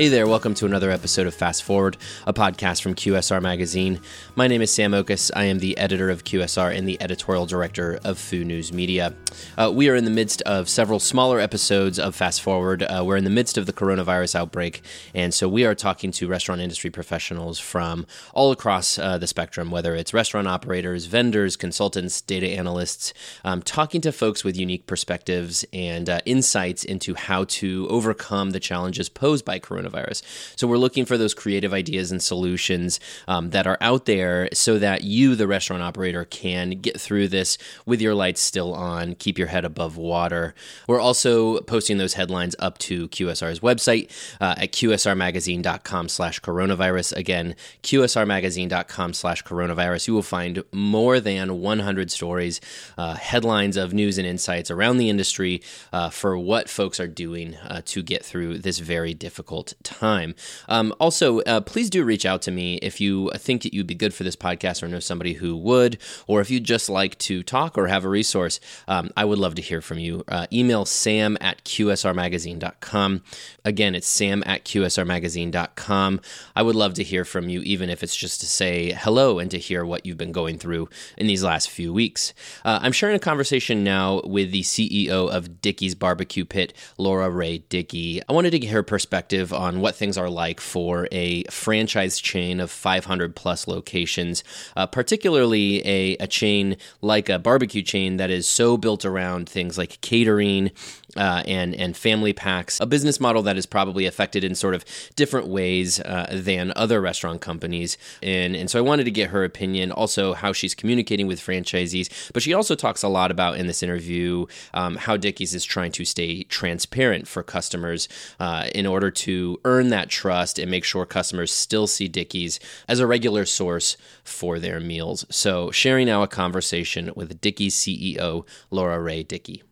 Hey 0.00 0.08
there, 0.08 0.26
welcome 0.26 0.54
to 0.54 0.64
another 0.64 0.90
episode 0.90 1.26
of 1.26 1.34
Fast 1.34 1.62
Forward, 1.62 1.98
a 2.26 2.32
podcast 2.32 2.80
from 2.80 2.94
QSR 2.94 3.42
Magazine. 3.42 4.00
My 4.34 4.46
name 4.46 4.62
is 4.62 4.70
Sam 4.70 4.94
Oches. 4.94 5.30
I 5.36 5.44
am 5.44 5.58
the 5.58 5.76
editor 5.76 6.08
of 6.08 6.24
QSR 6.24 6.74
and 6.74 6.88
the 6.88 6.98
editorial 7.02 7.44
director 7.44 8.00
of 8.02 8.18
Food 8.18 8.46
News 8.46 8.72
Media. 8.72 9.14
Uh, 9.58 9.70
we 9.70 9.90
are 9.90 9.94
in 9.94 10.06
the 10.06 10.10
midst 10.10 10.40
of 10.46 10.70
several 10.70 11.00
smaller 11.00 11.38
episodes 11.38 11.98
of 11.98 12.14
Fast 12.14 12.40
Forward. 12.40 12.82
Uh, 12.82 13.04
we're 13.04 13.18
in 13.18 13.24
the 13.24 13.28
midst 13.28 13.58
of 13.58 13.66
the 13.66 13.74
coronavirus 13.74 14.36
outbreak, 14.36 14.80
and 15.12 15.34
so 15.34 15.50
we 15.50 15.66
are 15.66 15.74
talking 15.74 16.10
to 16.12 16.26
restaurant 16.26 16.62
industry 16.62 16.88
professionals 16.88 17.58
from 17.58 18.06
all 18.32 18.52
across 18.52 18.98
uh, 18.98 19.18
the 19.18 19.26
spectrum, 19.26 19.70
whether 19.70 19.94
it's 19.94 20.14
restaurant 20.14 20.48
operators, 20.48 21.04
vendors, 21.04 21.56
consultants, 21.56 22.22
data 22.22 22.46
analysts, 22.46 23.12
um, 23.44 23.60
talking 23.60 24.00
to 24.00 24.12
folks 24.12 24.44
with 24.44 24.56
unique 24.56 24.86
perspectives 24.86 25.62
and 25.74 26.08
uh, 26.08 26.20
insights 26.24 26.84
into 26.84 27.14
how 27.14 27.44
to 27.44 27.86
overcome 27.90 28.52
the 28.52 28.60
challenges 28.60 29.10
posed 29.10 29.44
by 29.44 29.58
coronavirus 29.58 29.89
coronavirus. 29.90 30.22
So 30.56 30.66
we're 30.66 30.78
looking 30.78 31.04
for 31.04 31.16
those 31.16 31.34
creative 31.34 31.72
ideas 31.72 32.10
and 32.10 32.22
solutions 32.22 33.00
um, 33.28 33.50
that 33.50 33.66
are 33.66 33.78
out 33.80 34.06
there 34.06 34.48
so 34.52 34.78
that 34.78 35.04
you, 35.04 35.34
the 35.34 35.46
restaurant 35.46 35.82
operator, 35.82 36.24
can 36.24 36.70
get 36.70 37.00
through 37.00 37.28
this 37.28 37.58
with 37.86 38.00
your 38.00 38.14
lights 38.14 38.40
still 38.40 38.74
on, 38.74 39.14
keep 39.14 39.38
your 39.38 39.48
head 39.48 39.64
above 39.64 39.96
water. 39.96 40.54
We're 40.86 41.00
also 41.00 41.60
posting 41.60 41.98
those 41.98 42.14
headlines 42.14 42.56
up 42.58 42.78
to 42.78 43.08
QSR's 43.08 43.60
website 43.60 44.10
uh, 44.40 44.54
at 44.58 44.72
qsrmagazine.com 44.72 46.08
slash 46.08 46.40
coronavirus. 46.40 47.16
Again, 47.16 47.56
qsrmagazine.com 47.82 49.12
slash 49.14 49.44
coronavirus. 49.44 50.08
You 50.08 50.14
will 50.14 50.22
find 50.22 50.62
more 50.72 51.20
than 51.20 51.60
100 51.60 52.10
stories, 52.10 52.60
uh, 52.96 53.14
headlines 53.14 53.76
of 53.76 53.92
news 53.92 54.18
and 54.18 54.26
insights 54.26 54.70
around 54.70 54.98
the 54.98 55.10
industry 55.10 55.62
uh, 55.92 56.10
for 56.10 56.38
what 56.38 56.68
folks 56.68 57.00
are 57.00 57.08
doing 57.08 57.56
uh, 57.56 57.82
to 57.84 58.02
get 58.02 58.24
through 58.24 58.58
this 58.58 58.78
very 58.78 59.14
difficult 59.14 59.74
time. 59.82 60.34
Um, 60.68 60.94
also, 61.00 61.40
uh, 61.40 61.60
please 61.60 61.90
do 61.90 62.04
reach 62.04 62.26
out 62.26 62.42
to 62.42 62.50
me 62.50 62.76
if 62.76 63.00
you 63.00 63.30
think 63.36 63.62
that 63.62 63.74
you'd 63.74 63.86
be 63.86 63.94
good 63.94 64.14
for 64.14 64.24
this 64.24 64.36
podcast 64.36 64.82
or 64.82 64.88
know 64.88 65.00
somebody 65.00 65.34
who 65.34 65.56
would, 65.56 65.98
or 66.26 66.40
if 66.40 66.50
you'd 66.50 66.64
just 66.64 66.88
like 66.88 67.18
to 67.18 67.42
talk 67.42 67.76
or 67.76 67.86
have 67.86 68.04
a 68.04 68.08
resource. 68.08 68.60
Um, 68.88 69.10
I 69.16 69.24
would 69.24 69.38
love 69.38 69.54
to 69.56 69.62
hear 69.62 69.80
from 69.80 69.98
you. 69.98 70.24
Uh, 70.28 70.46
email 70.52 70.84
sam 70.84 71.36
at 71.40 71.64
qsrmagazine.com. 71.64 73.22
Again, 73.64 73.94
it's 73.94 74.06
sam 74.06 74.42
at 74.46 74.64
qsrmagazine.com. 74.64 76.20
I 76.56 76.62
would 76.62 76.76
love 76.76 76.94
to 76.94 77.02
hear 77.02 77.24
from 77.24 77.48
you, 77.48 77.60
even 77.62 77.90
if 77.90 78.02
it's 78.02 78.16
just 78.16 78.40
to 78.40 78.46
say 78.46 78.92
hello 78.92 79.38
and 79.38 79.50
to 79.50 79.58
hear 79.58 79.84
what 79.84 80.06
you've 80.06 80.18
been 80.18 80.32
going 80.32 80.58
through 80.58 80.88
in 81.16 81.26
these 81.26 81.42
last 81.42 81.70
few 81.70 81.92
weeks. 81.92 82.32
Uh, 82.64 82.78
I'm 82.82 82.92
sharing 82.92 83.16
a 83.16 83.20
conversation 83.20 83.84
now 83.84 84.22
with 84.24 84.50
the 84.50 84.62
CEO 84.62 85.30
of 85.30 85.60
Dickey's 85.60 85.94
Barbecue 85.94 86.44
Pit, 86.44 86.72
Laura 86.98 87.30
Rea 87.30 87.58
Dickey. 87.58 88.22
I 88.28 88.32
wanted 88.32 88.50
to 88.50 88.58
get 88.58 88.70
her 88.70 88.82
perspective 88.82 89.52
on 89.60 89.80
what 89.80 89.94
things 89.94 90.16
are 90.16 90.30
like 90.30 90.58
for 90.58 91.06
a 91.12 91.44
franchise 91.44 92.18
chain 92.18 92.60
of 92.60 92.70
500 92.70 93.36
plus 93.36 93.68
locations, 93.68 94.42
uh, 94.74 94.86
particularly 94.86 95.86
a, 95.86 96.16
a 96.16 96.26
chain 96.26 96.78
like 97.02 97.28
a 97.28 97.38
barbecue 97.38 97.82
chain 97.82 98.16
that 98.16 98.30
is 98.30 98.48
so 98.48 98.78
built 98.78 99.04
around 99.04 99.50
things 99.50 99.76
like 99.76 100.00
catering 100.00 100.70
uh, 101.16 101.42
and 101.46 101.74
and 101.74 101.96
family 101.96 102.32
packs, 102.32 102.80
a 102.80 102.86
business 102.86 103.20
model 103.20 103.42
that 103.42 103.56
is 103.56 103.66
probably 103.66 104.06
affected 104.06 104.44
in 104.44 104.54
sort 104.54 104.74
of 104.74 104.84
different 105.16 105.48
ways 105.48 106.00
uh, 106.00 106.28
than 106.32 106.72
other 106.76 107.00
restaurant 107.00 107.40
companies. 107.40 107.98
And 108.22 108.54
and 108.54 108.70
so 108.70 108.78
I 108.78 108.82
wanted 108.82 109.04
to 109.04 109.10
get 109.10 109.30
her 109.30 109.44
opinion, 109.44 109.92
also 109.92 110.34
how 110.34 110.52
she's 110.52 110.74
communicating 110.74 111.26
with 111.26 111.40
franchisees. 111.40 112.32
But 112.32 112.42
she 112.42 112.54
also 112.54 112.74
talks 112.74 113.02
a 113.02 113.08
lot 113.08 113.30
about 113.30 113.58
in 113.58 113.66
this 113.66 113.82
interview 113.82 114.46
um, 114.74 114.96
how 114.96 115.16
Dickey's 115.16 115.54
is 115.54 115.64
trying 115.64 115.92
to 115.92 116.04
stay 116.04 116.44
transparent 116.44 117.26
for 117.26 117.42
customers 117.42 118.08
uh, 118.38 118.68
in 118.74 118.86
order 118.86 119.10
to 119.10 119.60
earn 119.64 119.88
that 119.88 120.08
trust 120.08 120.58
and 120.58 120.70
make 120.70 120.84
sure 120.84 121.06
customers 121.06 121.52
still 121.52 121.86
see 121.86 122.08
Dickey's 122.08 122.60
as 122.88 123.00
a 123.00 123.06
regular 123.06 123.44
source 123.44 123.96
for 124.24 124.58
their 124.58 124.80
meals. 124.80 125.24
So 125.30 125.70
sharing 125.70 126.06
now 126.06 126.22
a 126.22 126.28
conversation 126.28 127.10
with 127.16 127.40
Dickey's 127.40 127.74
CEO 127.74 128.46
Laura 128.70 129.00
Rea 129.00 129.22
Dickey. 129.22 129.62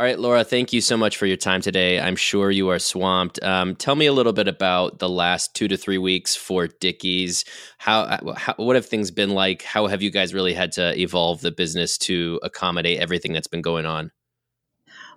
All 0.00 0.06
right, 0.06 0.18
Laura, 0.18 0.44
thank 0.44 0.72
you 0.72 0.80
so 0.80 0.96
much 0.96 1.18
for 1.18 1.26
your 1.26 1.36
time 1.36 1.60
today. 1.60 2.00
I'm 2.00 2.16
sure 2.16 2.50
you 2.50 2.70
are 2.70 2.78
swamped. 2.78 3.42
Um, 3.42 3.76
tell 3.76 3.94
me 3.94 4.06
a 4.06 4.14
little 4.14 4.32
bit 4.32 4.48
about 4.48 4.98
the 4.98 5.10
last 5.10 5.54
two 5.54 5.68
to 5.68 5.76
three 5.76 5.98
weeks 5.98 6.34
for 6.34 6.68
Dickey's. 6.68 7.44
How, 7.76 8.18
how, 8.34 8.54
what 8.56 8.76
have 8.76 8.86
things 8.86 9.10
been 9.10 9.28
like? 9.28 9.60
How 9.60 9.88
have 9.88 10.00
you 10.00 10.10
guys 10.10 10.32
really 10.32 10.54
had 10.54 10.72
to 10.72 10.98
evolve 10.98 11.42
the 11.42 11.50
business 11.50 11.98
to 11.98 12.40
accommodate 12.42 12.98
everything 12.98 13.34
that's 13.34 13.46
been 13.46 13.60
going 13.60 13.84
on? 13.84 14.10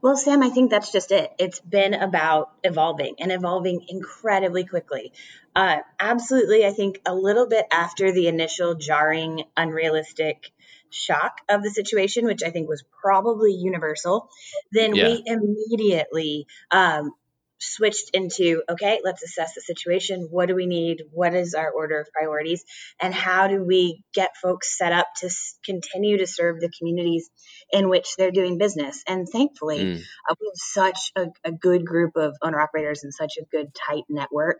Well, 0.02 0.18
Sam, 0.18 0.44
I 0.44 0.50
think 0.50 0.70
that's 0.70 0.92
just 0.92 1.14
it. 1.14 1.32
It's 1.40 1.62
been 1.62 1.94
about 1.94 2.52
evolving 2.62 3.16
and 3.20 3.32
evolving 3.32 3.86
incredibly 3.88 4.66
quickly. 4.66 5.14
Uh, 5.56 5.78
absolutely, 5.98 6.66
I 6.66 6.72
think 6.72 7.00
a 7.06 7.16
little 7.16 7.48
bit 7.48 7.68
after 7.72 8.12
the 8.12 8.28
initial 8.28 8.76
jarring, 8.76 9.46
unrealistic 9.56 10.52
shock 10.94 11.38
of 11.50 11.64
the 11.64 11.72
situation, 11.72 12.26
which 12.26 12.44
I 12.44 12.50
think 12.50 12.70
was 12.70 12.84
probably 13.02 13.54
universal, 13.54 14.30
then 14.72 14.96
yeah. 14.96 15.08
we 15.08 15.24
immediately 15.26 16.48
um, 16.72 17.12
switched 17.60 18.12
into 18.14 18.62
okay, 18.70 19.00
let's 19.04 19.24
assess 19.24 19.56
the 19.56 19.62
situation. 19.62 20.28
What 20.30 20.48
do 20.48 20.56
we 20.56 20.66
need? 20.66 21.04
What 21.12 21.34
is 21.34 21.54
our 21.54 21.72
order 21.72 22.00
of 22.00 22.12
priorities? 22.12 22.64
And 23.02 23.14
how 23.14 23.48
do 23.48 23.64
we 23.64 24.04
get 24.14 24.38
folks 24.42 24.78
set 24.78 24.92
up 24.92 25.08
to 25.18 25.28
s- 25.28 25.58
continue 25.66 26.18
to 26.18 26.28
serve 26.28 26.60
the 26.60 26.72
communities 26.78 27.30
in 27.72 27.90
which 27.90 28.16
they're 28.18 28.32
doing 28.32 28.58
business? 28.58 29.04
And 29.08 29.28
thankfully, 29.28 29.80
mm. 29.80 30.02
uh, 30.30 30.36
we 30.40 30.48
have 30.48 30.56
such 30.56 31.12
a, 31.16 31.28
a 31.44 31.52
good 31.52 31.86
group 31.86 32.16
of 32.16 32.36
owner 32.42 32.60
operators 32.60 33.04
and 33.04 33.14
such 33.14 33.38
a 33.38 33.46
good, 33.46 33.68
tight 33.74 34.04
network 34.10 34.60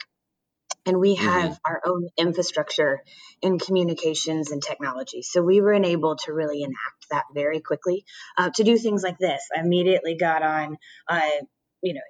and 0.86 1.00
we 1.00 1.16
mm-hmm. 1.16 1.26
have 1.26 1.52
mm-hmm. 1.52 1.72
our 1.72 1.82
own 1.86 2.10
infrastructure 2.18 3.02
in 3.42 3.60
communications 3.60 4.52
and 4.52 4.62
technology. 4.62 5.22
So 5.22 5.42
we 5.42 5.62
were 5.62 5.74
enabled 5.74 6.20
to 6.26 6.34
really 6.34 6.62
enact 6.62 7.10
that 7.12 7.26
very 7.34 7.60
quickly 7.60 8.06
uh, 8.38 8.50
to 8.56 8.64
do 8.64 8.78
things 8.78 9.04
like 9.04 9.18
this. 9.18 9.42
I 9.56 9.62
immediately 9.62 10.16
got 10.16 10.44
on, 10.44 10.78
uh, 11.08 11.22
you 11.82 11.94
know, 11.94 12.02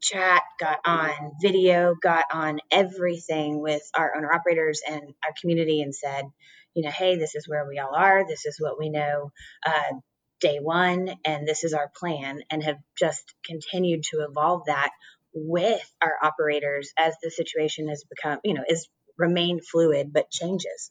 chat, 0.00 0.42
got 0.58 0.80
on 0.84 1.32
video, 1.40 1.94
got 1.94 2.24
on 2.32 2.58
everything 2.70 3.60
with 3.60 3.82
our 3.94 4.16
owner 4.16 4.32
operators 4.32 4.80
and 4.86 5.00
our 5.00 5.32
community 5.40 5.80
and 5.80 5.94
said, 5.94 6.24
you 6.74 6.82
know, 6.82 6.90
hey, 6.90 7.16
this 7.16 7.34
is 7.34 7.48
where 7.48 7.66
we 7.68 7.78
all 7.78 7.94
are. 7.94 8.26
This 8.26 8.46
is 8.46 8.56
what 8.58 8.78
we 8.78 8.88
know. 8.88 9.30
Uh, 9.64 9.94
day 10.40 10.58
one 10.60 11.08
and 11.24 11.46
this 11.46 11.62
is 11.62 11.72
our 11.72 11.88
plan 11.96 12.40
and 12.50 12.64
have 12.64 12.78
just 12.98 13.32
continued 13.46 14.02
to 14.02 14.26
evolve 14.28 14.64
that 14.66 14.90
with 15.34 15.82
our 16.02 16.14
operators 16.22 16.92
as 16.98 17.14
the 17.22 17.30
situation 17.30 17.88
has 17.88 18.04
become, 18.08 18.38
you 18.44 18.54
know, 18.54 18.64
is 18.68 18.88
remain 19.18 19.60
fluid 19.60 20.12
but 20.12 20.30
changes. 20.30 20.90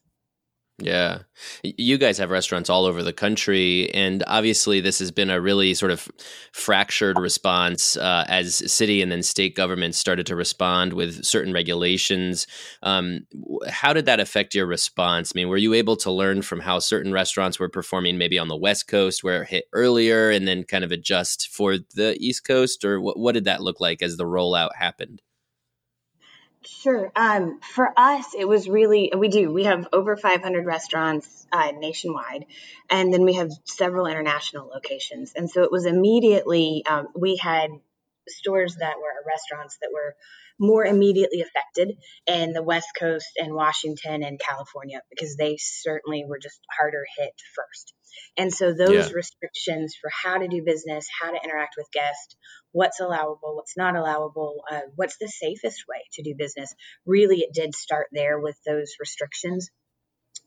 Yeah. 0.81 1.19
You 1.63 1.97
guys 1.97 2.17
have 2.17 2.31
restaurants 2.31 2.69
all 2.69 2.85
over 2.85 3.03
the 3.03 3.13
country. 3.13 3.89
And 3.93 4.23
obviously, 4.27 4.81
this 4.81 4.99
has 4.99 5.11
been 5.11 5.29
a 5.29 5.39
really 5.39 5.73
sort 5.73 5.91
of 5.91 6.07
fractured 6.53 7.19
response 7.19 7.95
uh, 7.97 8.25
as 8.27 8.71
city 8.71 9.01
and 9.01 9.11
then 9.11 9.23
state 9.23 9.55
governments 9.55 9.97
started 9.97 10.25
to 10.27 10.35
respond 10.35 10.93
with 10.93 11.23
certain 11.23 11.53
regulations. 11.53 12.47
Um, 12.81 13.21
how 13.67 13.93
did 13.93 14.05
that 14.07 14.19
affect 14.19 14.55
your 14.55 14.65
response? 14.65 15.31
I 15.33 15.37
mean, 15.37 15.49
were 15.49 15.57
you 15.57 15.73
able 15.73 15.95
to 15.97 16.11
learn 16.11 16.41
from 16.41 16.59
how 16.59 16.79
certain 16.79 17.11
restaurants 17.11 17.59
were 17.59 17.69
performing 17.69 18.17
maybe 18.17 18.39
on 18.39 18.47
the 18.47 18.57
West 18.57 18.87
Coast 18.87 19.23
where 19.23 19.43
it 19.43 19.49
hit 19.49 19.65
earlier 19.73 20.31
and 20.31 20.47
then 20.47 20.63
kind 20.63 20.83
of 20.83 20.91
adjust 20.91 21.49
for 21.49 21.77
the 21.77 22.17
East 22.19 22.45
Coast? 22.45 22.83
Or 22.83 22.99
what, 22.99 23.19
what 23.19 23.33
did 23.33 23.45
that 23.45 23.61
look 23.61 23.79
like 23.79 24.01
as 24.01 24.17
the 24.17 24.25
rollout 24.25 24.75
happened? 24.75 25.21
Sure. 26.63 27.11
Um, 27.15 27.59
for 27.61 27.91
us, 27.97 28.35
it 28.37 28.47
was 28.47 28.69
really, 28.69 29.11
we 29.17 29.29
do, 29.29 29.51
we 29.51 29.63
have 29.63 29.87
over 29.91 30.15
500 30.15 30.65
restaurants 30.65 31.47
uh, 31.51 31.71
nationwide, 31.71 32.45
and 32.89 33.11
then 33.11 33.23
we 33.23 33.33
have 33.33 33.49
several 33.65 34.05
international 34.05 34.67
locations. 34.67 35.33
And 35.35 35.49
so 35.49 35.63
it 35.63 35.71
was 35.71 35.85
immediately, 35.87 36.83
um, 36.87 37.07
we 37.15 37.37
had 37.37 37.71
stores 38.29 38.75
that 38.75 38.97
were 38.97 39.27
restaurants 39.27 39.77
that 39.81 39.89
were 39.91 40.15
more 40.61 40.85
immediately 40.85 41.41
affected 41.41 41.97
in 42.27 42.53
the 42.53 42.61
West 42.61 42.89
Coast 42.97 43.31
and 43.35 43.53
Washington 43.53 44.21
and 44.21 44.39
California 44.39 45.01
because 45.09 45.35
they 45.35 45.57
certainly 45.57 46.23
were 46.25 46.37
just 46.37 46.59
harder 46.77 47.03
hit 47.17 47.33
first. 47.55 47.93
And 48.37 48.53
so 48.53 48.71
those 48.71 49.09
yeah. 49.09 49.13
restrictions 49.13 49.95
for 49.99 50.11
how 50.11 50.37
to 50.37 50.47
do 50.47 50.61
business, 50.63 51.07
how 51.21 51.31
to 51.31 51.39
interact 51.43 51.75
with 51.77 51.91
guests, 51.91 52.35
what's 52.73 52.99
allowable, 52.99 53.55
what's 53.55 53.75
not 53.75 53.95
allowable, 53.95 54.63
uh, 54.69 54.81
what's 54.95 55.17
the 55.17 55.27
safest 55.27 55.85
way 55.89 56.03
to 56.13 56.23
do 56.23 56.35
business, 56.37 56.73
really 57.05 57.39
it 57.39 57.53
did 57.53 57.73
start 57.73 58.07
there 58.11 58.39
with 58.39 58.57
those 58.65 58.93
restrictions. 58.99 59.71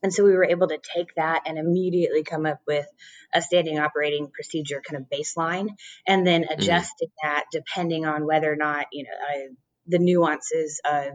And 0.02 0.12
so 0.12 0.22
we 0.22 0.32
were 0.32 0.44
able 0.44 0.68
to 0.68 0.78
take 0.94 1.14
that 1.16 1.42
and 1.46 1.58
immediately 1.58 2.22
come 2.22 2.46
up 2.46 2.60
with 2.66 2.86
a 3.32 3.40
standing 3.40 3.78
operating 3.78 4.30
procedure 4.30 4.82
kind 4.86 5.02
of 5.02 5.08
baseline 5.08 5.70
and 6.06 6.26
then 6.26 6.44
adjusting 6.50 7.08
mm-hmm. 7.08 7.28
that 7.28 7.44
depending 7.50 8.04
on 8.04 8.26
whether 8.26 8.52
or 8.52 8.56
not, 8.56 8.86
you 8.92 9.04
know, 9.04 9.56
the 9.86 9.98
nuances 9.98 10.80
of 10.84 11.14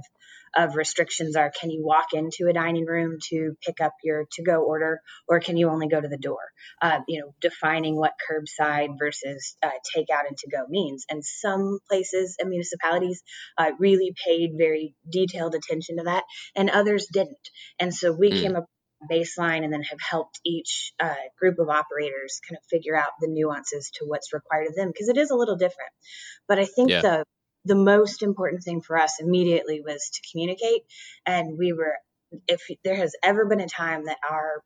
of 0.56 0.76
restrictions 0.76 1.36
are 1.36 1.52
can 1.52 1.70
you 1.70 1.84
walk 1.84 2.14
into 2.14 2.48
a 2.50 2.54
dining 2.54 2.86
room 2.86 3.18
to 3.30 3.56
pick 3.62 3.82
up 3.82 3.94
your 4.04 4.26
to 4.32 4.44
go 4.44 4.64
order 4.64 5.02
or 5.28 5.40
can 5.40 5.58
you 5.58 5.70
only 5.70 5.88
go 5.88 6.00
to 6.00 6.08
the 6.08 6.18
door 6.18 6.40
uh, 6.82 7.00
you 7.08 7.22
know 7.22 7.34
defining 7.42 7.96
what 7.96 8.14
curbside 8.30 8.98
versus 8.98 9.56
uh, 9.64 9.70
takeout 9.96 10.28
and 10.28 10.38
to 10.38 10.50
go 10.50 10.66
means 10.68 11.06
and 11.10 11.24
some 11.24 11.80
places 11.88 12.36
and 12.40 12.50
municipalities 12.50 13.22
uh, 13.58 13.72
really 13.80 14.14
paid 14.26 14.52
very 14.58 14.96
detailed 15.10 15.56
attention 15.56 15.98
to 15.98 16.04
that 16.04 16.24
and 16.56 16.70
others 16.70 17.08
didn't 17.12 17.50
and 17.80 17.94
so 17.94 18.12
we 18.12 18.32
mm. 18.32 18.42
came 18.42 18.56
up 18.56 18.66
baseline 19.10 19.64
and 19.64 19.72
then 19.72 19.82
have 19.82 20.00
helped 20.02 20.42
each 20.46 20.92
uh, 21.00 21.14
group 21.40 21.58
of 21.58 21.70
operators 21.70 22.42
kind 22.48 22.58
of 22.58 22.64
figure 22.70 22.98
out 22.98 23.12
the 23.22 23.30
nuances 23.30 23.90
to 23.94 24.04
what's 24.06 24.34
required 24.34 24.68
of 24.68 24.76
them 24.76 24.90
because 24.90 25.08
it 25.08 25.16
is 25.16 25.32
a 25.32 25.36
little 25.36 25.56
different 25.56 25.92
but 26.48 26.60
i 26.60 26.66
think 26.66 26.90
yeah. 26.90 27.02
the 27.02 27.24
the 27.66 27.76
most 27.76 28.24
important 28.24 28.64
thing 28.64 28.82
for 28.82 28.98
us 28.98 29.20
immediately 29.20 29.82
was 29.82 30.10
to 30.14 30.32
communicate 30.32 30.84
and 31.26 31.58
we 31.58 31.74
were 31.74 31.96
if 32.48 32.62
there 32.84 32.96
has 32.96 33.16
ever 33.24 33.46
been 33.46 33.60
a 33.60 33.68
time 33.68 34.06
that 34.06 34.18
our 34.30 34.64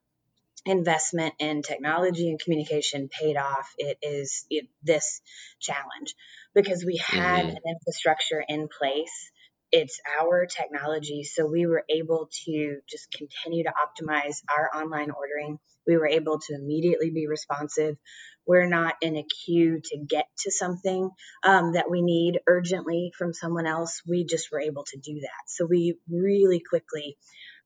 investment 0.65 1.33
in 1.39 1.61
technology 1.61 2.29
and 2.29 2.39
communication 2.39 3.09
paid 3.09 3.35
off 3.35 3.73
it 3.77 3.97
is 4.01 4.45
it, 4.49 4.67
this 4.83 5.21
challenge 5.59 6.15
because 6.53 6.85
we 6.85 6.97
had 6.97 7.45
mm-hmm. 7.45 7.49
an 7.49 7.61
infrastructure 7.67 8.43
in 8.47 8.67
place 8.67 9.31
it's 9.73 9.99
our 10.21 10.45
technology. 10.45 11.23
So 11.23 11.47
we 11.47 11.65
were 11.65 11.83
able 11.89 12.29
to 12.45 12.77
just 12.87 13.11
continue 13.11 13.63
to 13.63 13.71
optimize 13.71 14.37
our 14.55 14.69
online 14.71 15.09
ordering. 15.09 15.57
We 15.87 15.97
were 15.97 16.07
able 16.07 16.39
to 16.39 16.53
immediately 16.53 17.09
be 17.09 17.27
responsive. 17.27 17.97
We're 18.45 18.67
not 18.67 18.95
in 19.01 19.15
a 19.17 19.23
queue 19.23 19.81
to 19.83 19.97
get 19.97 20.25
to 20.39 20.51
something 20.51 21.09
um, 21.43 21.73
that 21.73 21.89
we 21.89 22.01
need 22.01 22.39
urgently 22.47 23.11
from 23.17 23.33
someone 23.33 23.67
else. 23.67 24.01
We 24.07 24.25
just 24.25 24.51
were 24.51 24.59
able 24.59 24.83
to 24.85 24.97
do 24.97 25.19
that. 25.21 25.43
So 25.47 25.65
we 25.65 25.97
really 26.09 26.61
quickly 26.67 27.17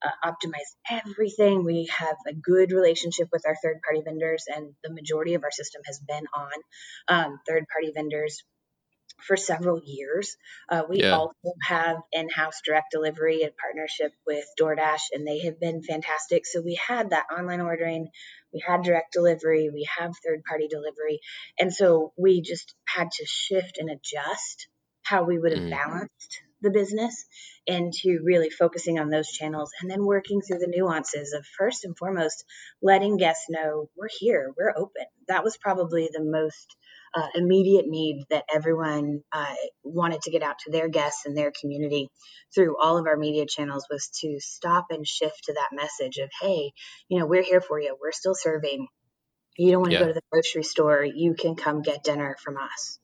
uh, 0.04 0.32
optimize 0.32 0.76
everything. 0.90 1.64
We 1.64 1.90
have 1.98 2.16
a 2.28 2.34
good 2.34 2.72
relationship 2.72 3.30
with 3.32 3.44
our 3.48 3.56
third 3.64 3.82
party 3.84 4.02
vendors, 4.06 4.46
and 4.48 4.74
the 4.84 4.94
majority 4.94 5.34
of 5.34 5.44
our 5.44 5.52
system 5.52 5.82
has 5.86 6.00
been 6.00 6.26
on 6.34 6.52
um, 7.08 7.40
third 7.48 7.66
party 7.72 7.92
vendors 7.96 8.44
for 9.20 9.36
several 9.38 9.82
years. 9.84 10.38
Uh, 10.70 10.84
we 10.90 11.02
yeah. 11.02 11.16
also 11.16 11.54
have 11.64 11.98
in 12.12 12.30
house 12.30 12.62
direct 12.66 12.92
delivery 12.92 13.42
in 13.44 13.52
partnership 13.60 14.14
with 14.26 14.46
DoorDash, 14.60 15.12
and 15.14 15.28
they 15.28 15.40
have 15.40 15.60
been 15.60 15.82
fantastic. 15.82 16.46
So 16.46 16.62
we 16.62 16.76
had 16.76 17.12
that 17.12 17.26
online 17.36 17.62
ordering, 17.62 18.10
we 18.54 18.64
had 18.66 18.84
direct 18.84 19.14
delivery, 19.14 19.70
we 19.74 19.88
have 19.98 20.12
third 20.26 20.44
party 20.44 20.68
delivery. 20.68 21.20
And 21.60 21.74
so 21.74 22.14
we 22.18 22.42
just 22.42 22.76
had 22.88 23.12
to 23.12 23.26
shift 23.26 23.78
and 23.78 23.90
adjust 23.90 24.68
how 25.04 25.24
we 25.24 25.40
would 25.40 25.54
have 25.54 25.64
mm. 25.64 25.72
balanced 25.72 26.42
the 26.62 26.72
business 26.72 27.26
into 27.66 28.22
really 28.24 28.50
focusing 28.50 29.00
on 29.00 29.10
those 29.10 29.30
channels 29.30 29.72
and 29.80 29.90
then 29.90 30.04
working 30.04 30.42
through 30.42 30.58
the 30.58 30.74
nuances 30.74 31.34
of 31.34 31.46
first 31.58 31.86
and 31.86 31.98
foremost 31.98 32.44
letting 32.82 33.18
guests 33.18 33.46
know 33.50 33.90
we're 33.96 34.08
here, 34.20 34.52
we're 34.58 34.74
open. 34.76 35.06
That 35.28 35.44
was 35.44 35.58
probably 35.58 36.10
the 36.12 36.24
most 36.24 36.76
uh, 37.18 37.28
immediate 37.34 37.88
need 37.88 38.26
that 38.30 38.44
everyone 38.54 39.22
uh, 39.32 39.56
wanted 39.84 40.22
to 40.22 40.30
get 40.30 40.44
out 40.44 40.60
to 40.60 40.72
their 40.72 40.88
guests 40.88 41.26
and 41.26 41.36
their 41.36 41.52
community 41.60 42.10
through 42.54 42.76
all 42.80 43.00
of 43.00 43.08
our 43.08 43.18
media 43.18 43.46
channels 43.48 43.88
was 43.90 44.10
to 44.22 44.38
stop 44.40 44.86
and 44.92 45.08
shift 45.08 45.46
to 45.46 45.54
that 45.54 45.70
message 45.74 46.18
of, 46.18 46.30
hey, 46.42 46.72
you 47.10 47.20
know, 47.20 47.26
we're 47.26 47.42
here 47.42 47.62
for 47.62 47.80
you. 47.80 47.98
We're 48.00 48.12
still 48.12 48.36
serving. 48.36 48.88
You 49.58 49.72
don't 49.72 49.82
want 49.82 49.94
to 49.94 49.98
yeah. 49.98 50.06
go 50.06 50.08
to 50.10 50.14
the 50.14 50.22
grocery 50.32 50.64
store. 50.64 51.04
You 51.04 51.34
can 51.34 51.56
come 51.56 51.82
get 51.82 52.04
dinner 52.04 52.38
from 52.44 52.58
us. 52.58 53.00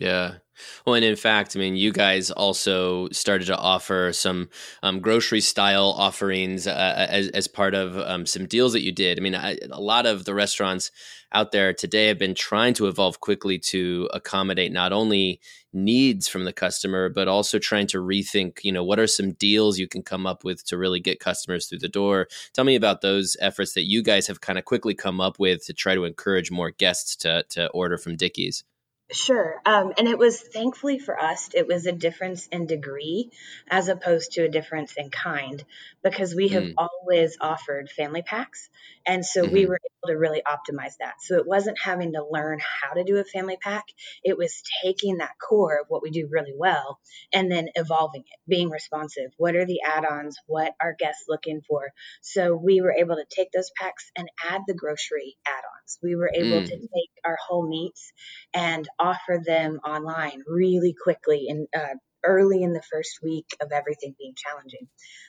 Yeah. 0.00 0.36
Well, 0.84 0.94
and 0.94 1.04
in 1.04 1.16
fact, 1.16 1.56
I 1.56 1.58
mean, 1.58 1.76
you 1.76 1.92
guys 1.92 2.30
also 2.30 3.08
started 3.10 3.46
to 3.46 3.56
offer 3.56 4.12
some 4.12 4.48
um, 4.82 5.00
grocery 5.00 5.40
style 5.40 5.94
offerings 5.96 6.66
uh, 6.66 7.06
as, 7.08 7.28
as 7.28 7.48
part 7.48 7.74
of 7.74 7.98
um, 7.98 8.24
some 8.24 8.46
deals 8.46 8.72
that 8.72 8.82
you 8.82 8.92
did. 8.92 9.18
I 9.18 9.22
mean, 9.22 9.34
I, 9.34 9.58
a 9.70 9.80
lot 9.80 10.06
of 10.06 10.24
the 10.24 10.34
restaurants 10.34 10.90
out 11.32 11.52
there 11.52 11.74
today 11.74 12.08
have 12.08 12.18
been 12.18 12.34
trying 12.34 12.74
to 12.74 12.88
evolve 12.88 13.20
quickly 13.20 13.58
to 13.58 14.08
accommodate 14.12 14.72
not 14.72 14.92
only 14.92 15.40
needs 15.72 16.28
from 16.28 16.44
the 16.44 16.52
customer, 16.52 17.10
but 17.10 17.28
also 17.28 17.58
trying 17.58 17.86
to 17.88 17.98
rethink, 17.98 18.58
you 18.62 18.72
know, 18.72 18.84
what 18.84 18.98
are 18.98 19.06
some 19.06 19.32
deals 19.32 19.78
you 19.78 19.86
can 19.86 20.02
come 20.02 20.26
up 20.26 20.44
with 20.44 20.64
to 20.66 20.78
really 20.78 21.00
get 21.00 21.20
customers 21.20 21.66
through 21.66 21.78
the 21.78 21.88
door. 21.88 22.26
Tell 22.54 22.64
me 22.64 22.74
about 22.74 23.02
those 23.02 23.36
efforts 23.40 23.74
that 23.74 23.88
you 23.88 24.02
guys 24.02 24.26
have 24.28 24.40
kind 24.40 24.58
of 24.58 24.64
quickly 24.64 24.94
come 24.94 25.20
up 25.20 25.38
with 25.38 25.64
to 25.66 25.74
try 25.74 25.94
to 25.94 26.04
encourage 26.04 26.50
more 26.50 26.70
guests 26.70 27.16
to, 27.16 27.44
to 27.50 27.68
order 27.68 27.98
from 27.98 28.16
Dickey's. 28.16 28.64
Sure. 29.12 29.60
Um, 29.66 29.92
and 29.98 30.06
it 30.06 30.18
was 30.18 30.40
thankfully 30.40 30.98
for 30.98 31.20
us, 31.20 31.50
it 31.54 31.66
was 31.66 31.86
a 31.86 31.92
difference 31.92 32.46
in 32.48 32.66
degree 32.66 33.30
as 33.68 33.88
opposed 33.88 34.32
to 34.32 34.44
a 34.44 34.48
difference 34.48 34.94
in 34.96 35.10
kind 35.10 35.64
because 36.02 36.34
we 36.34 36.48
have 36.48 36.62
mm. 36.62 36.74
always 36.76 37.36
offered 37.40 37.90
family 37.90 38.22
packs. 38.22 38.68
And 39.06 39.24
so 39.24 39.42
mm-hmm. 39.42 39.52
we 39.52 39.66
were 39.66 39.78
able 39.78 40.12
to 40.12 40.18
really 40.18 40.42
optimize 40.46 40.94
that. 41.00 41.14
So 41.20 41.36
it 41.36 41.46
wasn't 41.46 41.78
having 41.78 42.12
to 42.12 42.24
learn 42.28 42.60
how 42.60 42.94
to 42.94 43.04
do 43.04 43.18
a 43.18 43.24
family 43.24 43.58
pack, 43.60 43.84
it 44.24 44.36
was 44.36 44.62
taking 44.82 45.18
that 45.18 45.32
core 45.40 45.80
of 45.80 45.86
what 45.88 46.02
we 46.02 46.10
do 46.10 46.28
really 46.30 46.54
well 46.56 47.00
and 47.32 47.50
then 47.50 47.68
evolving 47.74 48.22
it, 48.22 48.38
being 48.48 48.70
responsive. 48.70 49.30
What 49.36 49.56
are 49.56 49.66
the 49.66 49.80
add 49.86 50.04
ons? 50.04 50.38
What 50.46 50.72
are 50.80 50.94
guests 50.98 51.24
looking 51.28 51.60
for? 51.66 51.92
So 52.20 52.54
we 52.54 52.80
were 52.80 52.92
able 52.92 53.16
to 53.16 53.24
take 53.28 53.52
those 53.52 53.70
packs 53.78 54.10
and 54.16 54.28
add 54.50 54.62
the 54.66 54.74
grocery 54.74 55.36
add 55.46 55.62
ons. 55.80 55.98
We 56.02 56.16
were 56.16 56.30
able 56.32 56.62
mm. 56.62 56.66
to 56.66 56.76
take 56.76 57.10
our 57.24 57.36
whole 57.46 57.68
meats 57.68 58.12
and 58.54 58.88
offer 58.98 59.40
them 59.44 59.80
online 59.84 60.42
really 60.46 60.94
quickly 60.94 61.46
and 61.48 61.68
uh, 61.74 61.94
early 62.24 62.62
in 62.62 62.72
the 62.72 62.82
first 62.92 63.18
week 63.22 63.46
of 63.60 63.72
everything 63.72 64.14
being 64.18 64.34
challenging. 64.36 64.88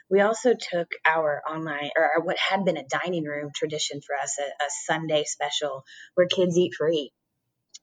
We 0.10 0.22
also 0.22 0.54
took 0.54 0.90
our 1.06 1.42
online 1.50 1.92
or 1.96 2.24
what 2.24 2.38
had 2.38 2.66
been 2.66 2.78
a 2.78 2.88
dining 2.88 3.26
room 3.26 3.52
tradition 3.56 4.02
for 4.06 4.16
us, 4.16 4.38
a, 4.40 4.44
a 4.44 4.70
Sunday 4.86 5.24
special 5.26 5.84
where 6.16 6.28
kids 6.28 6.58
eat 6.58 6.74
free. 6.78 7.12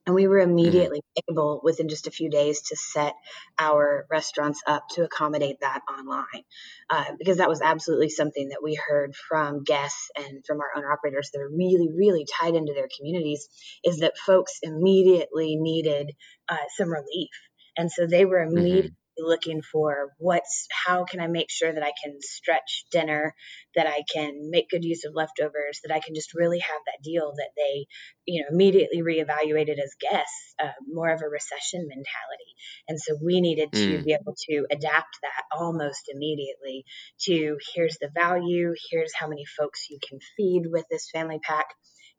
And 0.05 0.15
we 0.15 0.27
were 0.27 0.39
mm-hmm. 0.39 0.51
immediately 0.51 0.99
mm-hmm. 0.99 1.33
able, 1.33 1.61
within 1.63 1.89
just 1.89 2.07
a 2.07 2.11
few 2.11 2.29
days, 2.29 2.61
to 2.69 2.75
set 2.75 3.13
our 3.59 4.07
restaurants 4.09 4.61
up 4.65 4.85
to 4.91 5.03
accommodate 5.03 5.57
that 5.61 5.81
online. 5.87 6.43
Uh, 6.89 7.11
because 7.17 7.37
that 7.37 7.49
was 7.49 7.61
absolutely 7.61 8.09
something 8.09 8.49
that 8.49 8.63
we 8.63 8.73
heard 8.75 9.15
from 9.15 9.63
guests 9.63 10.09
and 10.15 10.43
from 10.47 10.61
our 10.61 10.71
owner 10.75 10.91
operators 10.91 11.29
that 11.31 11.41
are 11.41 11.49
really, 11.49 11.89
really 11.95 12.25
tied 12.39 12.55
into 12.55 12.73
their 12.73 12.87
communities 12.97 13.47
is 13.83 13.99
that 13.99 14.17
folks 14.17 14.59
immediately 14.63 15.57
needed 15.57 16.11
uh, 16.47 16.57
some 16.75 16.89
relief. 16.89 17.29
And 17.77 17.91
so 17.91 18.07
they 18.07 18.25
were 18.25 18.45
mm-hmm. 18.45 18.57
immediately 18.57 18.95
looking 19.21 19.61
for 19.61 20.13
what's 20.17 20.67
how 20.85 21.03
can 21.03 21.19
I 21.19 21.27
make 21.27 21.49
sure 21.49 21.71
that 21.71 21.83
I 21.83 21.91
can 22.03 22.17
stretch 22.21 22.85
dinner, 22.91 23.33
that 23.75 23.87
I 23.87 24.03
can 24.11 24.49
make 24.49 24.69
good 24.69 24.83
use 24.83 25.05
of 25.05 25.13
leftovers, 25.15 25.79
that 25.83 25.93
I 25.93 25.99
can 25.99 26.15
just 26.15 26.33
really 26.33 26.59
have 26.59 26.81
that 26.85 27.03
deal 27.03 27.33
that 27.35 27.49
they, 27.55 27.87
you 28.25 28.41
know, 28.41 28.47
immediately 28.51 29.01
reevaluated 29.01 29.79
as 29.79 29.95
guests, 29.99 30.55
uh, 30.61 30.71
more 30.87 31.09
of 31.09 31.21
a 31.21 31.29
recession 31.29 31.87
mentality. 31.87 32.53
And 32.87 32.99
so 32.99 33.17
we 33.23 33.41
needed 33.41 33.71
to 33.73 33.99
mm. 33.99 34.05
be 34.05 34.13
able 34.13 34.35
to 34.49 34.65
adapt 34.71 35.19
that 35.21 35.43
almost 35.57 36.09
immediately 36.13 36.85
to 37.21 37.57
here's 37.73 37.97
the 37.99 38.09
value, 38.13 38.73
here's 38.89 39.13
how 39.13 39.27
many 39.27 39.45
folks 39.45 39.89
you 39.89 39.99
can 40.07 40.19
feed 40.37 40.63
with 40.69 40.85
this 40.89 41.09
family 41.11 41.39
pack, 41.41 41.67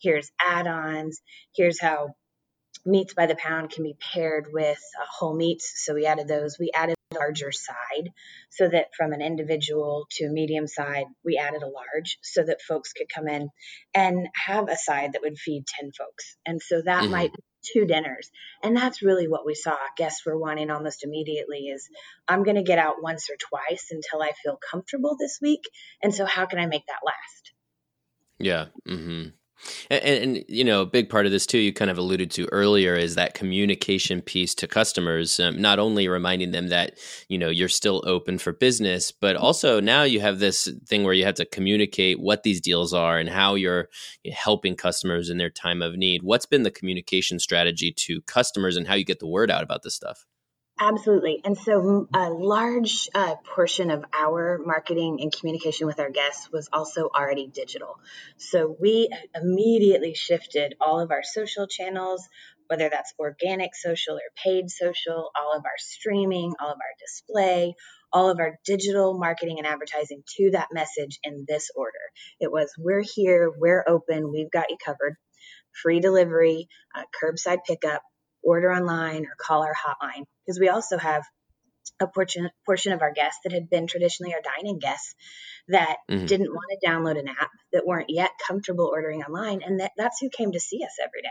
here's 0.00 0.30
add-ons, 0.40 1.20
here's 1.54 1.80
how 1.80 2.14
meats 2.84 3.14
by 3.14 3.26
the 3.26 3.36
pound 3.36 3.70
can 3.70 3.84
be 3.84 3.96
paired 4.12 4.46
with 4.52 4.78
uh, 5.00 5.04
whole 5.08 5.34
meats. 5.34 5.84
So 5.84 5.94
we 5.94 6.06
added 6.06 6.28
those. 6.28 6.58
We 6.58 6.70
added 6.74 6.96
a 7.10 7.14
larger 7.16 7.52
side 7.52 8.10
so 8.50 8.68
that 8.68 8.94
from 8.96 9.12
an 9.12 9.22
individual 9.22 10.06
to 10.12 10.26
a 10.26 10.30
medium 10.30 10.66
side, 10.66 11.04
we 11.24 11.36
added 11.36 11.62
a 11.62 11.68
large 11.68 12.18
so 12.22 12.42
that 12.42 12.62
folks 12.62 12.92
could 12.92 13.08
come 13.14 13.28
in 13.28 13.48
and 13.94 14.28
have 14.34 14.68
a 14.68 14.76
side 14.76 15.12
that 15.12 15.22
would 15.22 15.38
feed 15.38 15.64
10 15.66 15.92
folks. 15.92 16.36
And 16.46 16.60
so 16.62 16.82
that 16.82 17.02
mm-hmm. 17.02 17.12
might 17.12 17.32
be 17.32 17.42
two 17.74 17.84
dinners. 17.84 18.30
And 18.62 18.76
that's 18.76 19.02
really 19.02 19.28
what 19.28 19.44
we 19.44 19.54
saw. 19.54 19.76
Guests 19.96 20.24
were 20.24 20.38
wanting 20.38 20.70
almost 20.70 21.04
immediately 21.04 21.68
is 21.68 21.88
I'm 22.26 22.42
going 22.42 22.56
to 22.56 22.62
get 22.62 22.78
out 22.78 23.02
once 23.02 23.28
or 23.30 23.36
twice 23.36 23.88
until 23.90 24.22
I 24.22 24.32
feel 24.42 24.58
comfortable 24.70 25.16
this 25.18 25.38
week. 25.42 25.64
And 26.02 26.14
so 26.14 26.24
how 26.24 26.46
can 26.46 26.58
I 26.58 26.66
make 26.66 26.86
that 26.86 27.04
last? 27.04 27.52
Yeah. 28.38 28.66
Mm-hmm. 28.88 29.30
And, 29.90 30.02
and, 30.02 30.44
you 30.48 30.64
know, 30.64 30.82
a 30.82 30.86
big 30.86 31.08
part 31.08 31.26
of 31.26 31.32
this 31.32 31.46
too, 31.46 31.58
you 31.58 31.72
kind 31.72 31.90
of 31.90 31.98
alluded 31.98 32.30
to 32.32 32.46
earlier, 32.52 32.94
is 32.94 33.14
that 33.14 33.34
communication 33.34 34.22
piece 34.22 34.54
to 34.56 34.66
customers. 34.66 35.38
Um, 35.40 35.60
not 35.60 35.78
only 35.78 36.08
reminding 36.08 36.52
them 36.52 36.68
that 36.68 36.98
you 37.28 37.38
know 37.38 37.48
you're 37.48 37.68
still 37.68 38.02
open 38.06 38.38
for 38.38 38.52
business, 38.52 39.12
but 39.12 39.36
also 39.36 39.80
now 39.80 40.02
you 40.02 40.20
have 40.20 40.38
this 40.38 40.68
thing 40.86 41.04
where 41.04 41.14
you 41.14 41.24
have 41.24 41.34
to 41.36 41.44
communicate 41.44 42.20
what 42.20 42.42
these 42.42 42.60
deals 42.60 42.94
are 42.94 43.18
and 43.18 43.28
how 43.28 43.54
you're 43.54 43.88
helping 44.32 44.76
customers 44.76 45.30
in 45.30 45.38
their 45.38 45.50
time 45.50 45.82
of 45.82 45.96
need. 45.96 46.22
What's 46.22 46.46
been 46.46 46.62
the 46.62 46.70
communication 46.70 47.38
strategy 47.38 47.92
to 47.92 48.22
customers 48.22 48.76
and 48.76 48.86
how 48.86 48.94
you 48.94 49.04
get 49.04 49.20
the 49.20 49.26
word 49.28 49.50
out 49.50 49.62
about 49.62 49.82
this 49.82 49.94
stuff? 49.94 50.26
Absolutely. 50.82 51.42
And 51.44 51.58
so 51.58 52.08
a 52.14 52.30
large 52.30 53.10
uh, 53.14 53.34
portion 53.54 53.90
of 53.90 54.02
our 54.18 54.58
marketing 54.64 55.18
and 55.20 55.30
communication 55.30 55.86
with 55.86 56.00
our 56.00 56.08
guests 56.08 56.50
was 56.50 56.70
also 56.72 57.10
already 57.14 57.46
digital. 57.46 58.00
So 58.38 58.74
we 58.80 59.10
immediately 59.34 60.14
shifted 60.14 60.76
all 60.80 61.00
of 61.00 61.10
our 61.10 61.22
social 61.22 61.66
channels, 61.66 62.26
whether 62.68 62.88
that's 62.88 63.12
organic 63.18 63.76
social 63.76 64.14
or 64.14 64.20
paid 64.42 64.70
social, 64.70 65.30
all 65.38 65.54
of 65.54 65.66
our 65.66 65.76
streaming, 65.76 66.54
all 66.58 66.70
of 66.70 66.78
our 66.78 66.94
display, 66.98 67.74
all 68.10 68.30
of 68.30 68.38
our 68.38 68.58
digital 68.64 69.18
marketing 69.18 69.58
and 69.58 69.66
advertising 69.66 70.22
to 70.38 70.52
that 70.52 70.68
message 70.72 71.18
in 71.22 71.44
this 71.46 71.70
order. 71.76 71.98
It 72.40 72.50
was, 72.50 72.72
we're 72.78 73.02
here, 73.02 73.52
we're 73.54 73.84
open, 73.86 74.32
we've 74.32 74.50
got 74.50 74.70
you 74.70 74.78
covered. 74.82 75.16
Free 75.82 76.00
delivery, 76.00 76.68
uh, 76.96 77.02
curbside 77.22 77.58
pickup, 77.66 78.02
order 78.42 78.72
online 78.72 79.24
or 79.24 79.34
call 79.38 79.62
our 79.62 79.74
hotline 79.74 80.24
because 80.44 80.58
we 80.58 80.68
also 80.68 80.98
have 80.98 81.24
a 82.00 82.06
portion 82.06 82.50
portion 82.66 82.92
of 82.92 83.02
our 83.02 83.12
guests 83.12 83.40
that 83.44 83.52
had 83.52 83.68
been 83.68 83.86
traditionally 83.86 84.34
our 84.34 84.40
dining 84.40 84.78
guests 84.78 85.14
that 85.70 85.96
mm-hmm. 86.10 86.26
didn't 86.26 86.52
want 86.52 86.66
to 86.70 86.86
download 86.86 87.18
an 87.18 87.28
app 87.28 87.50
that 87.72 87.86
weren't 87.86 88.10
yet 88.10 88.30
comfortable 88.46 88.86
ordering 88.86 89.22
online 89.22 89.62
and 89.64 89.80
that, 89.80 89.92
that's 89.96 90.20
who 90.20 90.28
came 90.28 90.52
to 90.52 90.60
see 90.60 90.82
us 90.84 90.96
every 91.02 91.22
day 91.22 91.28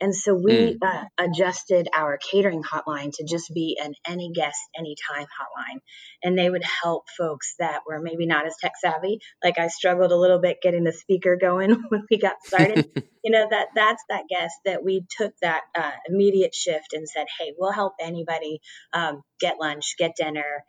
and 0.00 0.14
so 0.14 0.34
we 0.34 0.74
mm. 0.74 0.78
uh, 0.82 1.04
adjusted 1.18 1.88
our 1.94 2.18
catering 2.18 2.62
hotline 2.62 3.12
to 3.12 3.24
just 3.24 3.52
be 3.54 3.78
an 3.82 3.94
any 4.06 4.30
guest 4.34 4.58
anytime 4.76 5.26
hotline 5.26 5.80
and 6.22 6.38
they 6.38 6.48
would 6.48 6.64
help 6.82 7.04
folks 7.16 7.54
that 7.58 7.80
were 7.86 8.00
maybe 8.00 8.26
not 8.26 8.46
as 8.46 8.54
tech 8.60 8.72
savvy 8.80 9.20
like 9.42 9.58
i 9.58 9.68
struggled 9.68 10.12
a 10.12 10.16
little 10.16 10.40
bit 10.40 10.58
getting 10.62 10.84
the 10.84 10.92
speaker 10.92 11.36
going 11.40 11.70
when 11.88 12.04
we 12.10 12.18
got 12.18 12.36
started 12.44 12.88
you 13.24 13.30
know 13.30 13.46
that 13.50 13.68
that's 13.74 14.02
that 14.08 14.24
guest 14.28 14.54
that 14.64 14.84
we 14.84 15.04
took 15.18 15.32
that 15.42 15.62
uh, 15.76 15.90
immediate 16.08 16.54
shift 16.54 16.92
and 16.92 17.08
said 17.08 17.26
hey 17.38 17.52
we'll 17.58 17.72
help 17.72 17.94
anybody 18.00 18.60
um, 18.92 19.22
get 19.40 19.58
lunch 19.60 19.94
get 19.98 20.16
dinner 20.16 20.64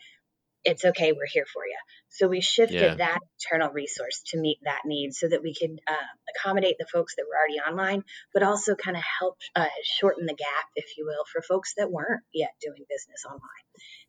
it's 0.65 0.85
okay, 0.85 1.11
we're 1.11 1.27
here 1.31 1.45
for 1.51 1.65
you. 1.65 1.77
So 2.09 2.27
we 2.27 2.41
shifted 2.41 2.81
yeah. 2.81 2.95
that 2.95 3.19
internal 3.41 3.71
resource 3.71 4.21
to 4.27 4.39
meet 4.39 4.59
that 4.63 4.81
need 4.85 5.13
so 5.13 5.27
that 5.27 5.41
we 5.41 5.53
could 5.53 5.79
uh, 5.87 6.35
accommodate 6.35 6.75
the 6.79 6.85
folks 6.91 7.15
that 7.15 7.25
were 7.27 7.37
already 7.37 7.59
online, 7.59 8.03
but 8.33 8.43
also 8.43 8.75
kind 8.75 8.95
of 8.95 9.03
help 9.19 9.37
uh, 9.55 9.65
shorten 9.83 10.25
the 10.25 10.35
gap, 10.35 10.65
if 10.75 10.97
you 10.97 11.05
will, 11.05 11.23
for 11.31 11.41
folks 11.41 11.73
that 11.77 11.91
weren't 11.91 12.21
yet 12.33 12.51
doing 12.61 12.85
business 12.89 13.23
online. 13.25 13.41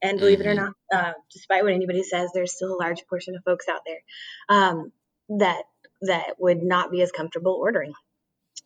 And 0.02 0.18
believe 0.18 0.38
mm-hmm. 0.38 0.49
it 0.49 0.52
or 0.52 0.56
mm-hmm. 0.56 0.96
not, 0.96 1.06
uh, 1.06 1.12
despite 1.32 1.64
what 1.64 1.73
anybody 1.73 2.02
says, 2.02 2.30
there's 2.34 2.54
still 2.54 2.75
a 2.75 2.82
large 2.82 3.02
portion 3.08 3.34
of 3.37 3.44
folks 3.44 3.68
out 3.68 3.80
there 3.87 4.02
um, 4.49 4.92
that 5.38 5.62
that 6.02 6.34
would 6.38 6.62
not 6.62 6.90
be 6.90 7.02
as 7.02 7.11
comfortable 7.11 7.54
ordering. 7.54 7.94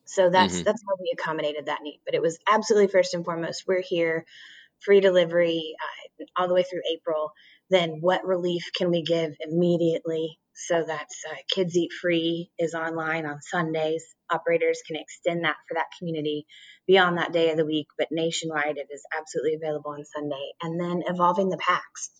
So 0.05 0.31
that's 0.31 0.55
mm-hmm. 0.55 0.65
that's 0.65 0.83
how 0.89 0.97
we 1.01 1.13
accommodated 1.13 1.67
that 1.67 1.83
need. 1.83 2.01
But 2.05 2.15
it 2.15 2.23
was 2.23 2.39
absolutely 2.51 2.89
first 2.89 3.15
and 3.15 3.25
foremost, 3.25 3.65
we're 3.67 3.83
here, 3.83 4.25
free 4.81 5.01
delivery 5.01 5.75
uh, 5.81 6.25
all 6.37 6.49
the 6.49 6.55
way 6.55 6.63
through 6.63 6.83
April 6.93 7.33
then 7.71 7.99
what 8.01 8.27
relief 8.27 8.71
can 8.77 8.91
we 8.91 9.03
give 9.03 9.33
immediately? 9.41 10.39
So 10.55 10.85
that's 10.87 11.23
uh, 11.31 11.37
Kids 11.55 11.77
Eat 11.77 11.93
Free 11.93 12.51
is 12.59 12.75
online 12.75 13.27
on 13.27 13.41
Sundays. 13.43 14.05
Operators 14.31 14.81
can 14.87 14.97
extend 14.97 15.45
that 15.45 15.57
for 15.69 15.75
that 15.75 15.87
community 15.99 16.47
beyond 16.87 17.19
that 17.19 17.33
day 17.33 17.51
of 17.51 17.57
the 17.57 17.67
week, 17.67 17.87
but 17.97 18.09
nationwide 18.11 18.77
it 18.77 18.89
is 18.91 19.05
absolutely 19.17 19.55
available 19.55 19.93
on 19.93 20.05
Sunday. 20.05 20.51
And 20.61 20.81
then 20.81 21.03
evolving 21.07 21.49
the 21.49 21.59
packs. 21.59 22.11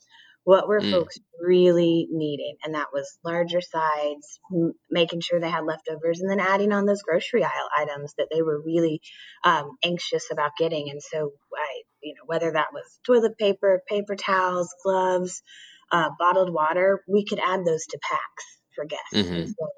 What 0.45 0.69
were 0.69 0.81
mm. 0.81 0.91
folks 0.91 1.19
really 1.39 2.09
needing? 2.11 2.57
And 2.65 2.75
that 2.75 2.89
was 2.93 3.19
larger 3.23 3.61
sides, 3.61 4.41
m- 4.51 4.73
making 4.89 5.21
sure 5.21 5.41
they 5.41 5.51
had 5.51 5.65
leftovers, 5.65 6.21
and 6.21 6.31
then 6.31 6.41
adding 6.41 6.73
on 6.73 6.87
those 6.87 7.03
grocery 7.03 7.45
aisle 7.45 7.69
items 7.77 8.15
that 8.17 8.29
they 8.33 8.41
were 8.41 8.63
really 8.65 9.03
um, 9.45 9.77
anxious 9.85 10.31
about 10.31 10.53
getting. 10.59 10.89
And 10.89 11.03
so 11.03 11.33
you 12.03 12.15
know, 12.15 12.23
whether 12.27 12.53
that 12.53 12.73
was 12.73 13.01
toilet 13.05 13.39
paper, 13.39 13.83
paper 13.89 14.17
towels, 14.17 14.75
gloves, 14.83 15.43
uh, 15.91 16.11
bottled 16.19 16.53
water, 16.53 17.03
we 17.09 17.25
could 17.25 17.39
add 17.39 17.65
those 17.65 17.87
to 17.87 17.99
packs 18.03 18.45
for 18.75 18.85
guests. 18.85 19.15
Mm-hmm. 19.15 19.47
So 19.47 19.69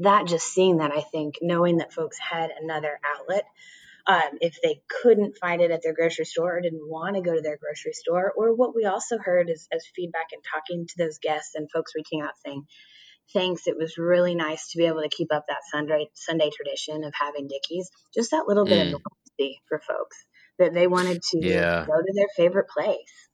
that 0.00 0.26
just 0.26 0.46
seeing 0.46 0.78
that, 0.78 0.92
I 0.92 1.00
think, 1.00 1.36
knowing 1.42 1.78
that 1.78 1.92
folks 1.92 2.18
had 2.18 2.50
another 2.50 3.00
outlet, 3.16 3.44
um, 4.06 4.38
if 4.40 4.58
they 4.62 4.80
couldn't 5.02 5.36
find 5.38 5.60
it 5.60 5.70
at 5.70 5.82
their 5.82 5.94
grocery 5.94 6.24
store 6.24 6.56
or 6.56 6.60
didn't 6.60 6.88
want 6.88 7.16
to 7.16 7.22
go 7.22 7.34
to 7.34 7.42
their 7.42 7.58
grocery 7.58 7.92
store, 7.92 8.32
or 8.36 8.54
what 8.54 8.74
we 8.74 8.84
also 8.84 9.18
heard 9.18 9.50
is, 9.50 9.68
as 9.72 9.84
feedback 9.94 10.28
and 10.32 10.42
talking 10.54 10.86
to 10.86 10.94
those 10.98 11.18
guests 11.18 11.54
and 11.54 11.70
folks 11.70 11.92
reaching 11.94 12.22
out 12.22 12.32
saying, 12.44 12.64
thanks, 13.34 13.66
it 13.66 13.76
was 13.76 13.98
really 13.98 14.34
nice 14.34 14.70
to 14.70 14.78
be 14.78 14.86
able 14.86 15.02
to 15.02 15.10
keep 15.10 15.32
up 15.32 15.44
that 15.48 15.58
Sunday 15.70 16.08
Sunday 16.14 16.50
tradition 16.50 17.04
of 17.04 17.12
having 17.20 17.48
Dickey's. 17.48 17.90
Just 18.14 18.30
that 18.30 18.48
little 18.48 18.64
bit 18.64 18.78
mm. 18.78 18.94
of 18.94 19.02
normalcy 19.38 19.60
for 19.68 19.80
folks 19.80 20.16
that 20.58 20.74
they 20.74 20.86
wanted 20.86 21.22
to 21.22 21.38
yeah. 21.40 21.84
go 21.86 21.94
to 21.94 22.12
their 22.14 22.28
favorite 22.36 22.68
place. 22.68 23.27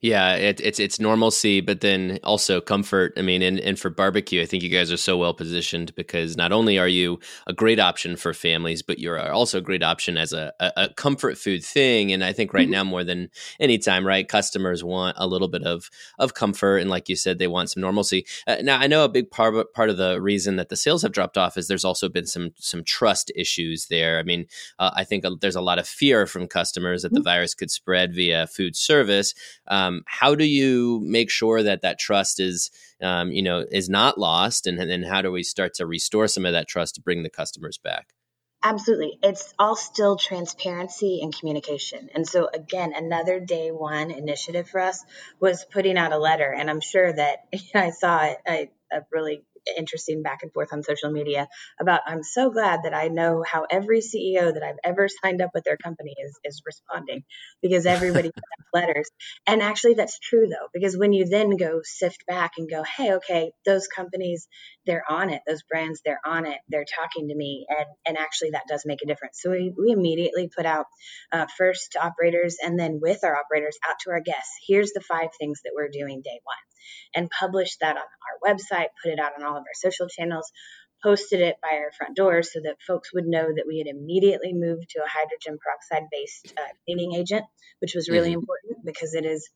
Yeah, 0.00 0.34
it, 0.34 0.60
it's 0.60 0.78
it's 0.78 1.00
normalcy, 1.00 1.60
but 1.60 1.80
then 1.80 2.20
also 2.22 2.60
comfort. 2.60 3.12
I 3.16 3.22
mean, 3.22 3.42
and, 3.42 3.58
and 3.58 3.78
for 3.78 3.90
barbecue, 3.90 4.40
I 4.40 4.46
think 4.46 4.62
you 4.62 4.68
guys 4.68 4.92
are 4.92 4.96
so 4.96 5.16
well 5.16 5.34
positioned 5.34 5.94
because 5.94 6.36
not 6.36 6.52
only 6.52 6.78
are 6.78 6.88
you 6.88 7.18
a 7.46 7.52
great 7.52 7.80
option 7.80 8.16
for 8.16 8.32
families, 8.32 8.82
but 8.82 8.98
you're 8.98 9.20
also 9.32 9.58
a 9.58 9.62
great 9.62 9.82
option 9.82 10.16
as 10.16 10.32
a, 10.32 10.52
a, 10.60 10.72
a 10.76 10.88
comfort 10.90 11.36
food 11.36 11.64
thing. 11.64 12.12
And 12.12 12.22
I 12.22 12.32
think 12.32 12.54
right 12.54 12.64
mm-hmm. 12.64 12.72
now 12.72 12.84
more 12.84 13.02
than 13.02 13.28
any 13.58 13.78
time, 13.78 14.06
right, 14.06 14.28
customers 14.28 14.84
want 14.84 15.16
a 15.18 15.26
little 15.26 15.48
bit 15.48 15.64
of 15.64 15.90
of 16.18 16.34
comfort, 16.34 16.78
and 16.78 16.90
like 16.90 17.08
you 17.08 17.16
said, 17.16 17.38
they 17.38 17.48
want 17.48 17.70
some 17.70 17.80
normalcy. 17.80 18.26
Uh, 18.46 18.56
now, 18.62 18.78
I 18.78 18.86
know 18.86 19.04
a 19.04 19.08
big 19.08 19.30
part 19.30 19.54
of, 19.54 19.72
part 19.72 19.90
of 19.90 19.96
the 19.96 20.20
reason 20.20 20.56
that 20.56 20.68
the 20.68 20.76
sales 20.76 21.02
have 21.02 21.12
dropped 21.12 21.36
off 21.36 21.56
is 21.56 21.66
there's 21.66 21.84
also 21.84 22.08
been 22.08 22.26
some 22.26 22.50
some 22.56 22.84
trust 22.84 23.32
issues 23.34 23.86
there. 23.86 24.18
I 24.18 24.22
mean, 24.22 24.46
uh, 24.78 24.90
I 24.94 25.02
think 25.04 25.24
there's 25.40 25.56
a 25.56 25.60
lot 25.60 25.78
of 25.80 25.88
fear 25.88 26.26
from 26.26 26.46
customers 26.46 27.02
that 27.02 27.12
the 27.12 27.20
mm-hmm. 27.20 27.24
virus 27.24 27.54
could 27.54 27.70
spread 27.70 28.14
via 28.14 28.46
food 28.46 28.76
service. 28.76 29.34
Um, 29.68 30.02
how 30.06 30.34
do 30.34 30.44
you 30.44 31.00
make 31.02 31.30
sure 31.30 31.62
that 31.62 31.82
that 31.82 31.98
trust 31.98 32.40
is, 32.40 32.70
um, 33.02 33.30
you 33.30 33.42
know, 33.42 33.64
is 33.70 33.88
not 33.88 34.18
lost, 34.18 34.66
and 34.66 34.78
then 34.78 35.02
how 35.02 35.22
do 35.22 35.30
we 35.30 35.42
start 35.42 35.74
to 35.74 35.86
restore 35.86 36.28
some 36.28 36.46
of 36.46 36.52
that 36.52 36.68
trust 36.68 36.94
to 36.96 37.00
bring 37.00 37.22
the 37.22 37.30
customers 37.30 37.78
back? 37.78 38.12
Absolutely. 38.62 39.18
It's 39.22 39.54
all 39.58 39.76
still 39.76 40.16
transparency 40.16 41.20
and 41.22 41.36
communication. 41.36 42.08
And 42.14 42.26
so, 42.26 42.48
again, 42.52 42.94
another 42.96 43.38
day 43.38 43.70
one 43.70 44.10
initiative 44.10 44.68
for 44.68 44.80
us 44.80 45.04
was 45.38 45.64
putting 45.64 45.96
out 45.96 46.12
a 46.12 46.18
letter. 46.18 46.52
And 46.52 46.68
I'm 46.68 46.80
sure 46.80 47.12
that 47.12 47.44
I 47.74 47.90
saw 47.90 48.34
a, 48.48 48.70
a 48.90 49.02
really 49.12 49.44
interesting 49.76 50.22
back 50.22 50.40
and 50.42 50.52
forth 50.52 50.72
on 50.72 50.82
social 50.82 51.10
media 51.10 51.48
about 51.80 52.00
I'm 52.06 52.22
so 52.22 52.50
glad 52.50 52.80
that 52.84 52.94
I 52.94 53.08
know 53.08 53.42
how 53.46 53.66
every 53.70 54.00
CEO 54.00 54.52
that 54.52 54.62
I've 54.62 54.78
ever 54.84 55.08
signed 55.22 55.40
up 55.40 55.50
with 55.54 55.64
their 55.64 55.76
company 55.76 56.14
is 56.18 56.38
is 56.44 56.62
responding 56.66 57.24
because 57.62 57.86
everybody 57.86 58.30
letters. 58.74 59.10
And 59.46 59.62
actually 59.62 59.94
that's 59.94 60.18
true 60.18 60.46
though, 60.48 60.68
because 60.72 60.96
when 60.96 61.12
you 61.12 61.26
then 61.26 61.56
go 61.56 61.80
sift 61.82 62.26
back 62.26 62.52
and 62.58 62.68
go, 62.68 62.82
hey, 62.82 63.14
okay, 63.14 63.52
those 63.64 63.86
companies, 63.86 64.48
they're 64.84 65.04
on 65.08 65.30
it, 65.30 65.42
those 65.46 65.62
brands, 65.62 66.00
they're 66.04 66.20
on 66.24 66.46
it, 66.46 66.58
they're 66.68 66.84
talking 66.84 67.28
to 67.28 67.34
me, 67.34 67.66
and 67.68 67.86
and 68.06 68.18
actually 68.18 68.50
that 68.50 68.68
does 68.68 68.82
make 68.84 69.02
a 69.02 69.06
difference. 69.06 69.38
So 69.40 69.50
we, 69.50 69.72
we 69.76 69.92
immediately 69.92 70.50
put 70.54 70.66
out 70.66 70.86
uh, 71.32 71.46
first 71.56 71.92
to 71.92 72.04
operators 72.04 72.56
and 72.62 72.78
then 72.78 73.00
with 73.00 73.24
our 73.24 73.36
operators 73.36 73.78
out 73.88 73.96
to 74.04 74.10
our 74.10 74.20
guests. 74.20 74.52
Here's 74.66 74.92
the 74.92 75.00
five 75.00 75.28
things 75.38 75.60
that 75.64 75.72
we're 75.74 75.88
doing 75.88 76.22
day 76.22 76.40
one 76.42 76.56
and 77.14 77.30
published 77.30 77.80
that 77.80 77.96
on 77.96 78.02
our 78.02 78.54
website, 78.54 78.88
put 79.02 79.12
it 79.12 79.18
out 79.18 79.32
on 79.38 79.44
all 79.44 79.56
of 79.56 79.62
our 79.62 79.74
social 79.74 80.08
channels, 80.08 80.50
posted 81.02 81.40
it 81.40 81.56
by 81.62 81.76
our 81.76 81.92
front 81.96 82.16
door 82.16 82.42
so 82.42 82.60
that 82.62 82.76
folks 82.86 83.12
would 83.12 83.26
know 83.26 83.46
that 83.46 83.66
we 83.66 83.78
had 83.78 83.86
immediately 83.86 84.52
moved 84.52 84.90
to 84.90 85.00
a 85.00 85.08
hydrogen 85.08 85.58
peroxide 85.62 86.08
based 86.10 86.52
uh, 86.58 86.72
cleaning 86.84 87.14
agent, 87.14 87.44
which 87.80 87.94
was 87.94 88.08
really 88.08 88.30
mm-hmm. 88.30 88.40
important 88.40 88.84
because 88.84 89.14
it 89.14 89.24
is 89.24 89.48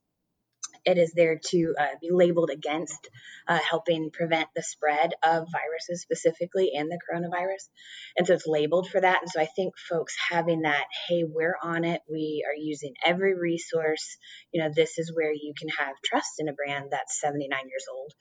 it 0.84 0.98
is 0.98 1.12
there 1.12 1.40
to 1.50 1.74
uh, 1.78 1.86
be 2.00 2.10
labeled 2.10 2.50
against 2.50 3.08
uh, 3.48 3.58
helping 3.68 4.10
prevent 4.10 4.48
the 4.54 4.62
spread 4.62 5.12
of 5.22 5.46
viruses 5.52 6.02
specifically 6.02 6.72
and 6.74 6.90
the 6.90 6.98
coronavirus. 6.98 7.68
And 8.16 8.26
so 8.26 8.34
it's 8.34 8.46
labeled 8.46 8.88
for 8.88 9.00
that. 9.00 9.22
And 9.22 9.30
so 9.30 9.40
I 9.40 9.46
think 9.46 9.74
folks 9.78 10.14
having 10.30 10.62
that, 10.62 10.84
hey, 11.08 11.24
we're 11.24 11.56
on 11.62 11.84
it. 11.84 12.00
We 12.10 12.44
are 12.46 12.56
using 12.56 12.94
every 13.04 13.34
resource. 13.38 14.16
You 14.52 14.62
know, 14.62 14.70
this 14.74 14.98
is 14.98 15.12
where 15.14 15.32
you 15.32 15.52
can 15.58 15.68
have 15.68 15.94
trust 16.04 16.34
in 16.38 16.48
a 16.48 16.52
brand 16.52 16.88
that's 16.90 17.20
79 17.20 17.58
years 17.68 17.86
old 17.92 18.12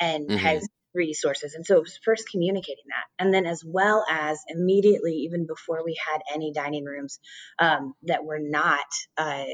and 0.00 0.28
mm-hmm. 0.28 0.38
has 0.38 0.68
resources. 0.94 1.54
And 1.54 1.64
so 1.64 1.84
first 2.04 2.28
communicating 2.30 2.84
that. 2.88 3.22
And 3.22 3.32
then, 3.32 3.46
as 3.46 3.62
well 3.64 4.04
as 4.10 4.40
immediately, 4.48 5.12
even 5.28 5.46
before 5.46 5.84
we 5.84 5.96
had 6.10 6.20
any 6.34 6.52
dining 6.52 6.84
rooms 6.84 7.20
um, 7.58 7.94
that 8.04 8.24
were 8.24 8.40
not 8.40 8.86
uh, 9.16 9.44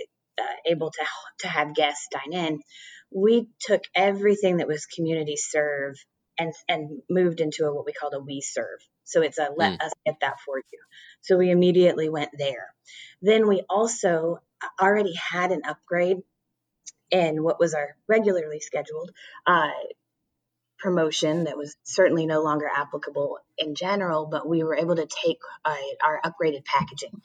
uh, 0.40 0.56
able 0.66 0.90
to 0.90 1.04
to 1.40 1.48
have 1.48 1.74
guests 1.74 2.08
dine 2.10 2.32
in, 2.32 2.60
we 3.10 3.48
took 3.60 3.82
everything 3.94 4.58
that 4.58 4.68
was 4.68 4.86
community 4.86 5.36
serve 5.36 5.96
and 6.38 6.52
and 6.68 7.02
moved 7.08 7.40
into 7.40 7.66
a, 7.66 7.74
what 7.74 7.86
we 7.86 7.92
called 7.92 8.14
a 8.14 8.20
we 8.20 8.40
serve. 8.40 8.80
So 9.04 9.22
it's 9.22 9.38
a 9.38 9.48
let 9.56 9.78
mm. 9.78 9.84
us 9.84 9.92
get 10.04 10.16
that 10.20 10.40
for 10.44 10.58
you. 10.58 10.80
So 11.20 11.36
we 11.36 11.50
immediately 11.50 12.08
went 12.08 12.30
there. 12.36 12.74
Then 13.22 13.46
we 13.46 13.62
also 13.68 14.40
already 14.80 15.14
had 15.14 15.52
an 15.52 15.62
upgrade 15.66 16.18
in 17.10 17.42
what 17.42 17.60
was 17.60 17.74
our 17.74 17.96
regularly 18.08 18.60
scheduled 18.60 19.10
uh, 19.46 19.70
promotion 20.78 21.44
that 21.44 21.56
was 21.56 21.76
certainly 21.84 22.26
no 22.26 22.42
longer 22.42 22.68
applicable 22.72 23.38
in 23.58 23.74
general, 23.74 24.26
but 24.26 24.48
we 24.48 24.62
were 24.62 24.76
able 24.76 24.96
to 24.96 25.06
take 25.06 25.38
uh, 25.64 25.76
our 26.04 26.20
upgraded 26.24 26.64
packaging. 26.64 27.20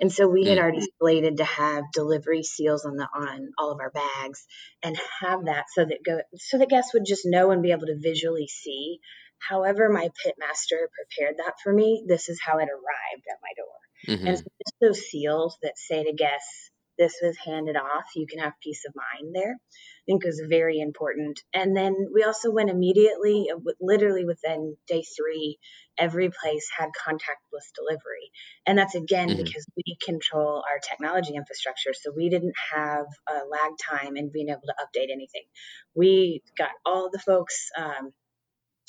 And 0.00 0.12
so 0.12 0.26
we 0.26 0.46
had 0.46 0.58
mm. 0.58 0.62
already 0.62 0.86
slated 0.98 1.36
to 1.36 1.44
have 1.44 1.84
delivery 1.92 2.42
seals 2.42 2.84
on 2.84 2.96
the 2.96 3.06
on 3.14 3.52
all 3.56 3.70
of 3.70 3.80
our 3.80 3.90
bags 3.90 4.46
and 4.82 4.98
have 5.20 5.44
that 5.44 5.66
so 5.72 5.84
that 5.84 6.02
go 6.04 6.20
so 6.36 6.58
that 6.58 6.70
guests 6.70 6.92
would 6.94 7.04
just 7.04 7.24
know 7.24 7.50
and 7.50 7.62
be 7.62 7.70
able 7.70 7.86
to 7.86 7.98
visually 7.98 8.48
see. 8.48 8.98
However, 9.38 9.88
my 9.88 10.08
pit 10.22 10.34
master 10.38 10.88
prepared 10.94 11.36
that 11.38 11.54
for 11.62 11.72
me. 11.72 12.04
This 12.06 12.28
is 12.28 12.40
how 12.44 12.58
it 12.58 12.68
arrived 12.68 13.26
at 13.30 13.38
my 13.42 13.52
door. 13.56 14.16
Mm-hmm. 14.16 14.26
And 14.26 14.38
so 14.38 14.44
just 14.44 14.74
those 14.80 15.08
seals 15.08 15.56
that 15.62 15.78
say 15.78 16.02
to 16.02 16.12
guests, 16.12 16.71
this 17.02 17.18
was 17.20 17.36
handed 17.44 17.76
off, 17.76 18.04
you 18.14 18.26
can 18.28 18.38
have 18.38 18.52
peace 18.62 18.84
of 18.86 18.94
mind 18.94 19.34
there. 19.34 19.54
I 19.54 20.04
think 20.06 20.24
was 20.24 20.42
very 20.48 20.78
important. 20.78 21.40
And 21.52 21.76
then 21.76 21.94
we 22.12 22.22
also 22.22 22.50
went 22.50 22.70
immediately, 22.70 23.48
uh, 23.52 23.58
literally 23.80 24.24
within 24.24 24.76
day 24.86 25.02
three, 25.02 25.58
every 25.98 26.30
place 26.30 26.68
had 26.76 26.90
contactless 26.90 27.68
delivery. 27.74 28.30
And 28.66 28.78
that's 28.78 28.94
again 28.94 29.28
mm-hmm. 29.28 29.42
because 29.42 29.66
we 29.76 29.96
control 30.04 30.62
our 30.68 30.78
technology 30.78 31.34
infrastructure. 31.34 31.92
So 31.92 32.12
we 32.16 32.28
didn't 32.30 32.54
have 32.72 33.06
a 33.28 33.34
lag 33.50 33.72
time 33.90 34.16
in 34.16 34.30
being 34.32 34.48
able 34.48 34.62
to 34.66 34.74
update 34.80 35.10
anything. 35.12 35.44
We 35.94 36.42
got 36.56 36.70
all 36.86 37.10
the 37.10 37.18
folks 37.18 37.68
um, 37.76 38.12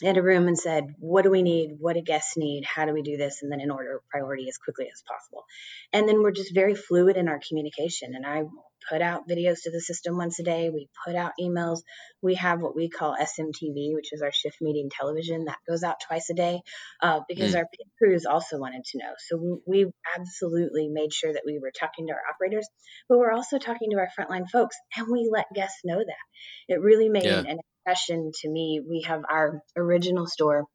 in 0.01 0.17
a 0.17 0.21
room 0.21 0.47
and 0.47 0.57
said, 0.57 0.95
What 0.99 1.23
do 1.23 1.29
we 1.29 1.43
need? 1.43 1.75
What 1.79 1.93
do 1.93 2.01
guests 2.01 2.35
need? 2.37 2.65
How 2.65 2.85
do 2.85 2.93
we 2.93 3.01
do 3.01 3.17
this? 3.17 3.41
And 3.41 3.51
then 3.51 3.61
in 3.61 3.71
order 3.71 4.01
priority 4.09 4.47
as 4.49 4.57
quickly 4.57 4.87
as 4.91 5.03
possible. 5.07 5.43
And 5.91 6.07
then 6.07 6.21
we're 6.21 6.31
just 6.31 6.53
very 6.53 6.75
fluid 6.75 7.17
in 7.17 7.27
our 7.27 7.39
communication. 7.47 8.15
And 8.15 8.25
I 8.25 8.43
put 8.89 9.01
out 9.01 9.27
videos 9.29 9.61
to 9.63 9.71
the 9.71 9.79
system 9.79 10.17
once 10.17 10.39
a 10.39 10.43
day. 10.43 10.69
We 10.69 10.89
put 11.05 11.15
out 11.15 11.33
emails. 11.39 11.81
We 12.21 12.35
have 12.35 12.59
what 12.59 12.75
we 12.75 12.89
call 12.89 13.15
SMTV, 13.15 13.93
which 13.93 14.11
is 14.11 14.21
our 14.21 14.31
shift 14.31 14.57
meeting 14.61 14.89
television 14.89 15.45
that 15.45 15.59
goes 15.69 15.83
out 15.83 16.01
twice 16.05 16.29
a 16.29 16.33
day 16.33 16.61
uh, 17.01 17.21
because 17.27 17.53
mm. 17.53 17.57
our 17.57 17.63
pit 17.65 17.87
crews 17.97 18.25
also 18.25 18.57
wanted 18.57 18.83
to 18.85 18.97
know. 18.97 19.13
So 19.29 19.37
we, 19.37 19.83
we 19.85 19.91
absolutely 20.17 20.89
made 20.89 21.13
sure 21.13 21.31
that 21.31 21.43
we 21.45 21.59
were 21.59 21.71
talking 21.71 22.07
to 22.07 22.13
our 22.13 22.21
operators, 22.33 22.67
but 23.07 23.19
we're 23.19 23.31
also 23.31 23.57
talking 23.57 23.91
to 23.91 23.97
our 23.97 24.09
frontline 24.17 24.49
folks 24.49 24.75
and 24.97 25.07
we 25.09 25.29
let 25.31 25.45
guests 25.53 25.81
know 25.85 25.99
that. 25.99 26.73
It 26.73 26.81
really 26.81 27.09
made 27.09 27.25
yeah. 27.25 27.43
an 27.47 27.59
to 27.85 28.49
me. 28.49 28.81
We 28.87 29.01
have 29.07 29.23
our 29.29 29.61
original 29.75 30.27
store 30.27 30.65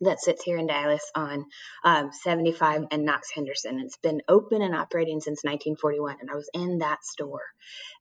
that 0.00 0.20
sits 0.20 0.42
here 0.42 0.58
in 0.58 0.66
Dallas 0.66 1.10
on 1.14 1.46
um, 1.82 2.10
75 2.12 2.84
and 2.90 3.04
Knox 3.04 3.30
Henderson. 3.34 3.80
It's 3.80 3.96
been 3.96 4.20
open 4.28 4.60
and 4.60 4.74
operating 4.74 5.20
since 5.20 5.42
1941, 5.42 6.16
and 6.20 6.30
I 6.30 6.34
was 6.34 6.50
in 6.52 6.78
that 6.78 7.02
store, 7.02 7.44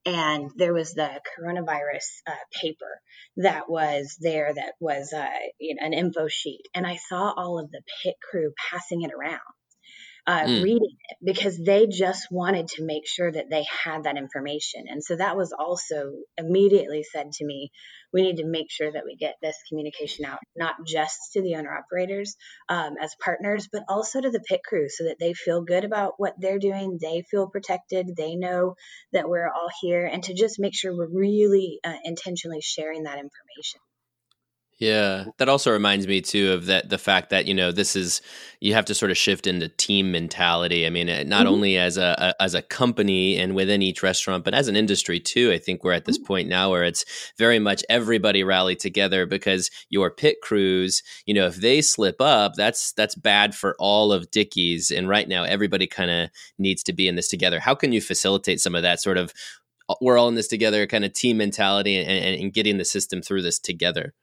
and 0.06 0.52
there 0.56 0.74
was 0.74 0.94
the 0.94 1.22
coronavirus 1.40 2.22
uh, 2.28 2.34
paper 2.52 3.00
that 3.38 3.70
was 3.70 4.18
there 4.20 4.54
that 4.54 4.74
was 4.80 5.14
uh, 5.14 5.28
you 5.60 5.76
know, 5.76 5.86
an 5.86 5.94
info 5.94 6.28
sheet, 6.28 6.64
and 6.74 6.86
I 6.86 6.98
saw 6.98 7.32
all 7.32 7.60
of 7.60 7.72
the 7.72 7.82
pit 8.04 8.16
crew 8.30 8.52
passing 8.70 9.04
it 9.04 9.12
around 9.14 9.40
uh, 10.28 10.44
mm. 10.44 10.64
reading 10.64 10.98
it 11.10 11.18
because 11.24 11.58
they 11.58 11.88
just 11.88 12.28
wanted 12.32 12.68
to 12.68 12.84
make 12.84 13.08
sure 13.08 13.32
that 13.32 13.50
they 13.50 13.66
had 13.84 14.04
that 14.04 14.18
information. 14.18 14.86
And 14.88 15.04
so 15.04 15.16
that 15.16 15.38
was 15.38 15.54
also 15.58 16.14
immediately 16.38 17.04
said 17.04 17.32
to 17.34 17.46
me 17.46 17.72
we 18.16 18.22
need 18.22 18.38
to 18.38 18.46
make 18.46 18.72
sure 18.72 18.90
that 18.90 19.04
we 19.04 19.18
get 19.18 19.36
this 19.42 19.58
communication 19.68 20.24
out, 20.24 20.40
not 20.56 20.76
just 20.88 21.34
to 21.34 21.42
the 21.42 21.56
owner 21.56 21.76
operators 21.76 22.38
um, 22.70 22.96
as 23.02 23.14
partners, 23.22 23.68
but 23.70 23.84
also 23.90 24.22
to 24.22 24.32
the 24.32 24.40
pit 24.40 24.62
crew 24.64 24.88
so 24.88 25.04
that 25.04 25.18
they 25.20 25.34
feel 25.34 25.64
good 25.64 25.84
about 25.84 26.14
what 26.18 26.34
they're 26.40 26.60
doing. 26.60 26.98
They 27.02 27.24
feel 27.30 27.50
protected. 27.50 28.16
They 28.16 28.36
know 28.36 28.76
that 29.12 29.28
we're 29.28 29.48
all 29.48 29.70
here, 29.82 30.06
and 30.06 30.24
to 30.24 30.34
just 30.34 30.60
make 30.60 30.74
sure 30.74 30.96
we're 30.96 31.08
really 31.08 31.80
uh, 31.84 31.98
intentionally 32.06 32.62
sharing 32.62 33.04
that 33.04 33.20
information. 33.20 33.82
Yeah, 34.78 35.26
that 35.38 35.48
also 35.48 35.72
reminds 35.72 36.06
me 36.06 36.20
too 36.20 36.52
of 36.52 36.66
that 36.66 36.90
the 36.90 36.98
fact 36.98 37.30
that 37.30 37.46
you 37.46 37.54
know 37.54 37.72
this 37.72 37.96
is 37.96 38.22
you 38.60 38.74
have 38.74 38.84
to 38.86 38.94
sort 38.94 39.10
of 39.10 39.16
shift 39.16 39.48
into 39.48 39.70
team 39.70 40.12
mentality. 40.12 40.86
I 40.86 40.90
mean, 40.90 41.08
not 41.08 41.46
mm-hmm. 41.46 41.48
only 41.48 41.78
as 41.78 41.96
a, 41.98 42.14
a, 42.18 42.44
as 42.44 42.56
a 42.56 42.62
company 42.62 43.38
and 43.38 43.56
within 43.56 43.82
each 43.82 44.04
restaurant, 44.04 44.44
but 44.44 44.54
as 44.54 44.68
an 44.68 44.76
industry 44.76 45.22
too. 45.22 45.54
I 45.54 45.60
think 45.60 45.84
we're 45.86 45.94
at 45.94 46.04
this 46.04 46.18
mm-hmm. 46.18 46.28
point 46.28 46.50
now 46.50 46.72
where 46.72 46.84
it's 46.84 47.06
very 47.38 47.58
much 47.58 47.86
everybody 47.88 48.44
rally 48.44 48.76
together 48.76 49.26
because 49.26 49.72
your 49.90 50.12
pit 50.12 50.42
crews, 50.44 51.04
you 51.26 51.34
know, 51.34 51.46
if 51.46 51.56
they 51.56 51.82
slip 51.82 52.20
up, 52.20 52.56
that's 52.56 52.92
that's 52.94 53.16
bad 53.16 53.56
for 53.56 53.78
all 53.80 54.12
of 54.12 54.30
Dickey's. 54.30 54.92
And 54.92 55.08
right 55.08 55.30
now, 55.30 55.46
everybody 55.46 55.88
kind 55.88 56.12
of 56.12 56.30
needs 56.58 56.84
to 56.84 56.92
be 56.92 57.08
in 57.08 57.16
this 57.16 57.30
together. 57.30 57.62
How 57.62 57.76
can 57.76 57.94
you 57.94 58.02
facilitate 58.02 58.60
some 58.60 58.76
of 58.76 58.82
that 58.84 59.00
sort 59.00 59.18
of 59.18 59.32
we're 60.02 60.18
all 60.18 60.28
in 60.28 60.36
this 60.36 60.48
together 60.48 60.86
kind 60.88 61.06
of 61.06 61.14
team 61.14 61.38
mentality 61.38 61.96
and, 61.96 62.10
and, 62.10 62.42
and 62.42 62.54
getting 62.54 62.78
the 62.78 62.84
system 62.84 63.22
through 63.22 63.42
this 63.42 63.58
together? 63.58 64.14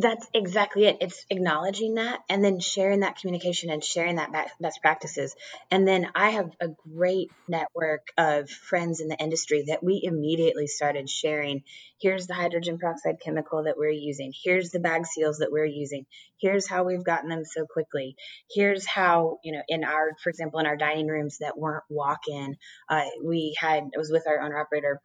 That's 0.00 0.28
exactly 0.32 0.84
it. 0.84 0.98
It's 1.00 1.26
acknowledging 1.28 1.94
that 1.94 2.20
and 2.28 2.44
then 2.44 2.60
sharing 2.60 3.00
that 3.00 3.16
communication 3.16 3.68
and 3.68 3.82
sharing 3.82 4.16
that 4.16 4.30
best 4.60 4.80
practices. 4.80 5.34
And 5.72 5.88
then 5.88 6.06
I 6.14 6.30
have 6.30 6.52
a 6.60 6.68
great 6.94 7.32
network 7.48 8.06
of 8.16 8.48
friends 8.48 9.00
in 9.00 9.08
the 9.08 9.16
industry 9.16 9.64
that 9.66 9.82
we 9.82 10.00
immediately 10.04 10.68
started 10.68 11.10
sharing. 11.10 11.64
Here's 12.00 12.28
the 12.28 12.34
hydrogen 12.34 12.78
peroxide 12.78 13.16
chemical 13.24 13.64
that 13.64 13.76
we're 13.76 13.90
using. 13.90 14.32
Here's 14.44 14.70
the 14.70 14.78
bag 14.78 15.04
seals 15.04 15.38
that 15.38 15.50
we're 15.50 15.64
using. 15.64 16.06
Here's 16.40 16.68
how 16.68 16.84
we've 16.84 17.02
gotten 17.02 17.28
them 17.28 17.44
so 17.44 17.66
quickly. 17.66 18.14
Here's 18.48 18.86
how, 18.86 19.38
you 19.42 19.52
know, 19.52 19.62
in 19.66 19.82
our, 19.82 20.12
for 20.22 20.30
example, 20.30 20.60
in 20.60 20.66
our 20.66 20.76
dining 20.76 21.08
rooms 21.08 21.38
that 21.38 21.58
weren't 21.58 21.82
walk 21.90 22.20
in, 22.28 22.56
uh, 22.88 23.02
we 23.24 23.56
had, 23.58 23.82
it 23.92 23.98
was 23.98 24.12
with 24.12 24.28
our 24.28 24.40
owner 24.40 24.60
operator 24.60 25.00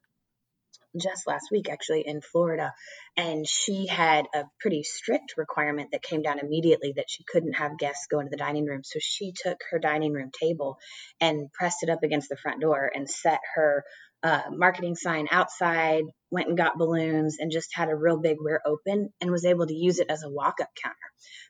just 1.00 1.28
last 1.28 1.50
week 1.52 1.70
actually 1.70 2.04
in 2.06 2.22
Florida 2.22 2.74
and 3.18 3.48
she 3.48 3.88
had 3.88 4.26
a 4.34 4.44
pretty 4.60 4.84
strict 4.84 5.36
requirement 5.38 5.90
that 5.92 6.02
came 6.02 6.22
down 6.22 6.40
immediately 6.40 6.94
that 6.96 7.10
she 7.10 7.24
couldn't 7.24 7.54
have 7.54 7.78
guests 7.78 8.08
go 8.10 8.20
into 8.20 8.30
the 8.30 8.38
dining 8.38 8.66
room. 8.66 8.82
So 8.84 9.00
she 9.02 9.34
took 9.36 9.60
her 9.72 9.80
dining 9.80 10.14
room 10.14 10.32
table 10.32 10.78
and 11.22 11.52
pressed 11.54 11.84
it 11.84 11.90
up 11.90 12.04
against 12.04 12.30
the 12.30 12.38
front 12.38 12.62
door 12.62 12.92
and 12.94 13.10
set 13.10 13.40
her 13.56 13.84
uh, 14.24 14.44
marketing 14.52 14.96
sign 14.96 15.28
outside 15.32 16.04
went 16.34 16.48
and 16.48 16.58
got 16.58 16.80
balloons 16.80 17.38
and 17.40 17.52
just 17.52 17.70
had 17.76 17.90
a 17.90 17.96
real 17.96 18.18
big 18.18 18.38
we're 18.40 18.62
open 18.66 19.10
and 19.22 19.30
was 19.30 19.46
able 19.46 19.68
to 19.68 19.76
use 19.76 20.00
it 20.00 20.08
as 20.10 20.24
a 20.24 20.30
walk-up 20.30 20.70
counter 20.82 20.98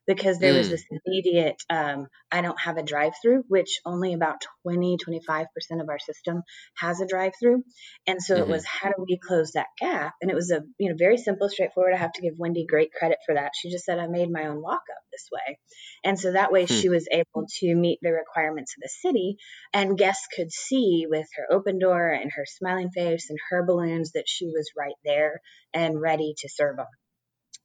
because 0.06 0.40
there 0.40 0.54
mm. 0.54 0.58
was 0.58 0.70
this 0.70 0.84
immediate 1.06 1.56
um, 1.70 2.08
i 2.32 2.42
don't 2.42 2.60
have 2.60 2.78
a 2.78 2.84
drive-through 2.84 3.44
which 3.48 3.80
only 3.86 4.14
about 4.14 4.42
20 4.64 4.98
25% 4.98 5.46
of 5.80 5.90
our 5.90 6.00
system 6.00 6.42
has 6.76 7.00
a 7.00 7.08
drive-through 7.08 7.64
and 8.08 8.22
so 8.22 8.34
mm-hmm. 8.34 8.44
it 8.44 8.50
was 8.50 8.66
how 8.66 8.90
do 8.90 9.06
we 9.08 9.18
close 9.18 9.52
that 9.54 9.68
gap 9.80 10.14
and 10.22 10.30
it 10.30 10.36
was 10.36 10.52
a 10.52 10.62
you 10.78 10.90
know 10.90 10.96
very 10.98 11.18
simple 11.18 11.48
straightforward 11.48 11.94
i 11.94 11.98
have 11.98 12.12
to 12.12 12.22
give 12.22 12.34
wendy 12.38 12.66
great 12.66 12.92
credit 12.92 13.20
for 13.26 13.36
that 13.36 13.52
she 13.56 13.72
just 13.72 13.86
said 13.86 14.00
i 14.00 14.08
made 14.08 14.30
my 14.30 14.48
own 14.48 14.62
walk-up 14.62 15.04
this 15.14 15.30
way 15.32 15.58
and 16.04 16.20
so 16.20 16.34
that 16.34 16.52
way 16.52 16.66
mm. 16.66 16.82
she 16.82 16.90
was 16.90 17.08
able 17.10 17.46
to 17.60 17.74
meet 17.74 18.00
the 18.02 18.12
requirements 18.12 18.74
of 18.76 18.82
the 18.82 18.90
city 18.90 19.38
and 19.74 19.98
guests 19.98 20.28
could 20.36 20.52
see 20.52 21.06
with 21.08 21.28
her 21.38 21.56
open 21.56 21.80
door 21.80 22.10
and 22.10 22.32
her 22.36 22.46
smiling 22.63 22.91
face 22.91 23.30
and 23.30 23.39
her 23.49 23.63
balloons 23.63 24.12
that 24.13 24.28
she 24.28 24.45
was 24.45 24.71
right 24.78 24.95
there 25.04 25.41
and 25.73 25.99
ready 25.99 26.34
to 26.38 26.49
serve 26.49 26.78
them 26.78 26.88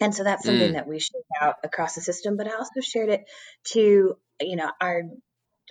and 0.00 0.14
so 0.14 0.24
that's 0.24 0.44
something 0.44 0.70
mm. 0.70 0.74
that 0.74 0.87
we 0.87 1.00
shared 1.00 1.24
out 1.40 1.56
across 1.64 1.94
the 1.94 2.00
system, 2.00 2.37
but 2.37 2.46
I 2.46 2.52
also 2.52 2.80
shared 2.80 3.08
it 3.08 3.24
to, 3.72 4.16
you 4.40 4.56
know, 4.56 4.70
our 4.80 5.02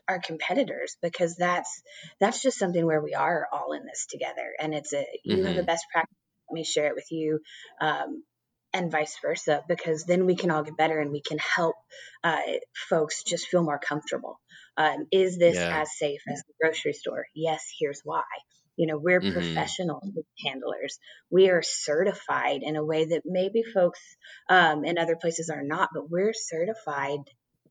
our 0.08 0.20
competitors 0.20 0.96
because 1.02 1.36
that's 1.36 1.82
that's 2.20 2.42
just 2.42 2.58
something 2.58 2.86
where 2.86 3.02
we 3.02 3.14
are 3.14 3.48
all 3.52 3.74
in 3.74 3.86
this 3.86 4.06
together 4.10 4.54
and 4.58 4.74
it's 4.74 4.94
a 4.94 5.06
you 5.26 5.38
mm-hmm. 5.38 5.48
have 5.48 5.56
the 5.56 5.64
best 5.64 5.86
practice 5.92 6.16
let 6.50 6.56
me 6.56 6.64
share 6.64 6.88
it 6.88 6.96
with 6.96 7.12
you 7.12 7.40
um, 7.82 8.24
and 8.74 8.90
vice 8.90 9.18
versa 9.22 9.64
because 9.68 10.06
then 10.06 10.26
we 10.26 10.36
can 10.36 10.50
all 10.50 10.64
get 10.64 10.78
better 10.78 11.00
and 11.00 11.12
we 11.12 11.22
can 11.22 11.38
help 11.40 11.76
uh, 12.24 12.40
folks 12.90 13.24
just 13.24 13.48
feel 13.48 13.64
more 13.64 13.80
comfortable 13.80 14.40
um, 14.78 15.08
is 15.12 15.38
this 15.38 15.56
yeah. 15.56 15.82
as 15.82 15.90
safe 15.98 16.22
as 16.32 16.42
the 16.48 16.54
grocery 16.62 16.94
store 16.94 17.26
yes 17.36 17.66
here's 17.78 18.00
why 18.06 18.24
you 18.78 18.88
know, 18.88 18.98
we're 18.98 19.20
mm-hmm. 19.20 19.34
professional 19.34 20.02
handlers. 20.46 21.00
We 21.30 21.50
are 21.50 21.62
certified 21.62 22.62
in 22.62 22.78
a 22.78 22.86
way 22.86 23.06
that 23.06 23.24
maybe 23.26 23.64
folks 23.64 24.00
um, 24.50 24.86
in 24.86 24.98
other 24.98 25.18
places 25.18 25.50
are 25.50 25.64
not, 25.64 25.90
but 25.94 26.10
we're 26.10 26.34
certified 26.34 27.20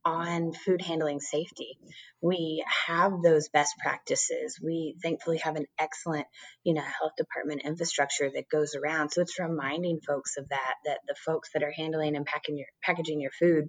on 0.04 0.52
food 0.52 0.80
handling 0.82 1.18
safety. 1.20 1.78
We 2.20 2.64
have 2.86 3.22
those 3.22 3.48
best 3.48 3.74
practices. 3.78 4.58
We 4.62 4.96
thankfully 5.02 5.38
have 5.38 5.56
an 5.56 5.66
excellent, 5.80 6.26
you 6.62 6.74
know, 6.74 6.82
health 6.82 7.12
department 7.18 7.62
infrastructure 7.64 8.30
that 8.32 8.48
goes 8.48 8.76
around. 8.76 9.10
So 9.10 9.22
it's 9.22 9.38
reminding 9.38 10.00
folks 10.06 10.36
of 10.38 10.48
that, 10.50 10.74
that 10.84 11.00
the 11.08 11.16
folks 11.24 11.50
that 11.54 11.64
are 11.64 11.72
handling 11.72 12.14
and 12.14 12.24
packing 12.24 12.56
your, 12.56 12.68
packaging 12.84 13.20
your 13.20 13.32
food, 13.32 13.68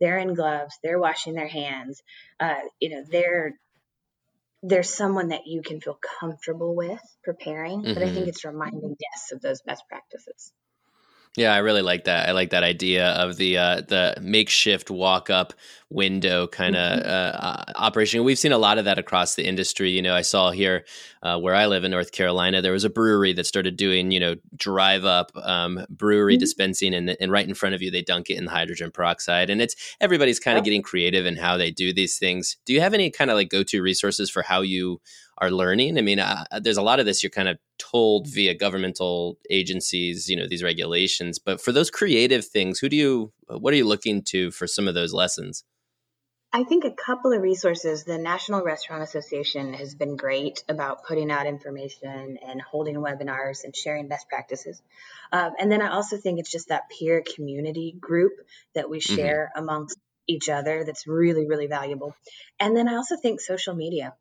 they're 0.00 0.18
in 0.18 0.34
gloves, 0.34 0.78
they're 0.84 1.00
washing 1.00 1.34
their 1.34 1.48
hands, 1.48 2.00
uh, 2.38 2.60
you 2.80 2.90
know, 2.90 3.04
they're 3.08 3.54
there's 4.62 4.94
someone 4.94 5.28
that 5.28 5.46
you 5.46 5.62
can 5.62 5.80
feel 5.80 5.98
comfortable 6.20 6.74
with 6.74 7.00
preparing, 7.24 7.82
mm-hmm. 7.82 7.94
but 7.94 8.02
I 8.02 8.06
think 8.06 8.20
mm-hmm. 8.20 8.28
it's 8.28 8.44
reminding 8.44 8.96
guests 8.98 9.32
of 9.32 9.40
those 9.40 9.60
best 9.62 9.82
practices. 9.88 10.52
Yeah, 11.34 11.54
I 11.54 11.58
really 11.58 11.80
like 11.80 12.04
that. 12.04 12.28
I 12.28 12.32
like 12.32 12.50
that 12.50 12.62
idea 12.62 13.08
of 13.12 13.36
the 13.38 13.56
uh, 13.56 13.80
the 13.88 14.14
makeshift 14.20 14.90
walk 14.90 15.30
up 15.30 15.54
window 15.88 16.46
kind 16.46 16.76
of 16.76 16.98
mm-hmm. 16.98 17.08
uh, 17.08 17.64
operation. 17.76 18.22
We've 18.22 18.38
seen 18.38 18.52
a 18.52 18.58
lot 18.58 18.76
of 18.76 18.84
that 18.84 18.98
across 18.98 19.34
the 19.34 19.46
industry. 19.46 19.90
You 19.92 20.02
know, 20.02 20.14
I 20.14 20.20
saw 20.22 20.50
here 20.50 20.84
uh, 21.22 21.38
where 21.38 21.54
I 21.54 21.66
live 21.66 21.84
in 21.84 21.90
North 21.90 22.12
Carolina, 22.12 22.60
there 22.60 22.72
was 22.72 22.84
a 22.84 22.90
brewery 22.90 23.32
that 23.32 23.46
started 23.46 23.78
doing 23.78 24.10
you 24.10 24.20
know 24.20 24.34
drive 24.56 25.06
up 25.06 25.32
um, 25.42 25.86
brewery 25.88 26.34
mm-hmm. 26.34 26.40
dispensing, 26.40 26.92
and, 26.92 27.16
and 27.18 27.32
right 27.32 27.48
in 27.48 27.54
front 27.54 27.74
of 27.74 27.80
you 27.80 27.90
they 27.90 28.02
dunk 28.02 28.28
it 28.28 28.36
in 28.36 28.46
hydrogen 28.46 28.90
peroxide, 28.90 29.48
and 29.48 29.62
it's 29.62 29.74
everybody's 30.02 30.38
kind 30.38 30.58
of 30.58 30.64
getting 30.64 30.82
creative 30.82 31.24
in 31.24 31.36
how 31.36 31.56
they 31.56 31.70
do 31.70 31.94
these 31.94 32.18
things. 32.18 32.58
Do 32.66 32.74
you 32.74 32.82
have 32.82 32.92
any 32.92 33.10
kind 33.10 33.30
of 33.30 33.36
like 33.36 33.48
go 33.48 33.62
to 33.62 33.80
resources 33.80 34.28
for 34.28 34.42
how 34.42 34.60
you 34.60 35.00
are 35.38 35.50
learning. 35.50 35.98
I 35.98 36.02
mean, 36.02 36.18
uh, 36.18 36.44
uh, 36.50 36.60
there's 36.60 36.76
a 36.76 36.82
lot 36.82 37.00
of 37.00 37.06
this 37.06 37.22
you're 37.22 37.30
kind 37.30 37.48
of 37.48 37.58
told 37.78 38.28
via 38.28 38.54
governmental 38.54 39.38
agencies, 39.50 40.28
you 40.28 40.36
know, 40.36 40.46
these 40.46 40.62
regulations. 40.62 41.38
But 41.38 41.60
for 41.60 41.72
those 41.72 41.90
creative 41.90 42.46
things, 42.46 42.78
who 42.78 42.88
do 42.88 42.96
you, 42.96 43.32
what 43.48 43.72
are 43.72 43.76
you 43.76 43.86
looking 43.86 44.22
to 44.24 44.50
for 44.50 44.66
some 44.66 44.88
of 44.88 44.94
those 44.94 45.12
lessons? 45.12 45.64
I 46.54 46.64
think 46.64 46.84
a 46.84 46.90
couple 46.90 47.32
of 47.32 47.40
resources. 47.40 48.04
The 48.04 48.18
National 48.18 48.62
Restaurant 48.62 49.02
Association 49.02 49.72
has 49.72 49.94
been 49.94 50.16
great 50.16 50.62
about 50.68 51.04
putting 51.04 51.30
out 51.30 51.46
information 51.46 52.38
and 52.46 52.60
holding 52.60 52.96
webinars 52.96 53.64
and 53.64 53.74
sharing 53.74 54.06
best 54.06 54.28
practices. 54.28 54.82
Um, 55.32 55.52
and 55.58 55.72
then 55.72 55.80
I 55.80 55.92
also 55.92 56.18
think 56.18 56.38
it's 56.38 56.52
just 56.52 56.68
that 56.68 56.90
peer 56.90 57.22
community 57.34 57.96
group 57.98 58.32
that 58.74 58.90
we 58.90 58.98
mm-hmm. 58.98 59.16
share 59.16 59.50
mm-hmm. 59.56 59.64
amongst 59.64 59.98
each 60.28 60.50
other 60.50 60.84
that's 60.84 61.06
really, 61.06 61.46
really 61.46 61.68
valuable. 61.68 62.14
And 62.60 62.76
then 62.76 62.86
I 62.86 62.96
also 62.96 63.16
think 63.16 63.40
social 63.40 63.74
media 63.74 64.14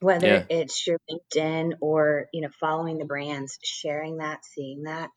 whether 0.00 0.26
yeah. 0.26 0.44
it's 0.48 0.86
your 0.86 0.98
LinkedIn 1.10 1.74
or 1.80 2.26
you 2.32 2.42
know 2.42 2.50
following 2.60 2.98
the 2.98 3.04
brands, 3.04 3.58
sharing 3.64 4.18
that, 4.18 4.44
seeing 4.44 4.84
that. 4.84 5.10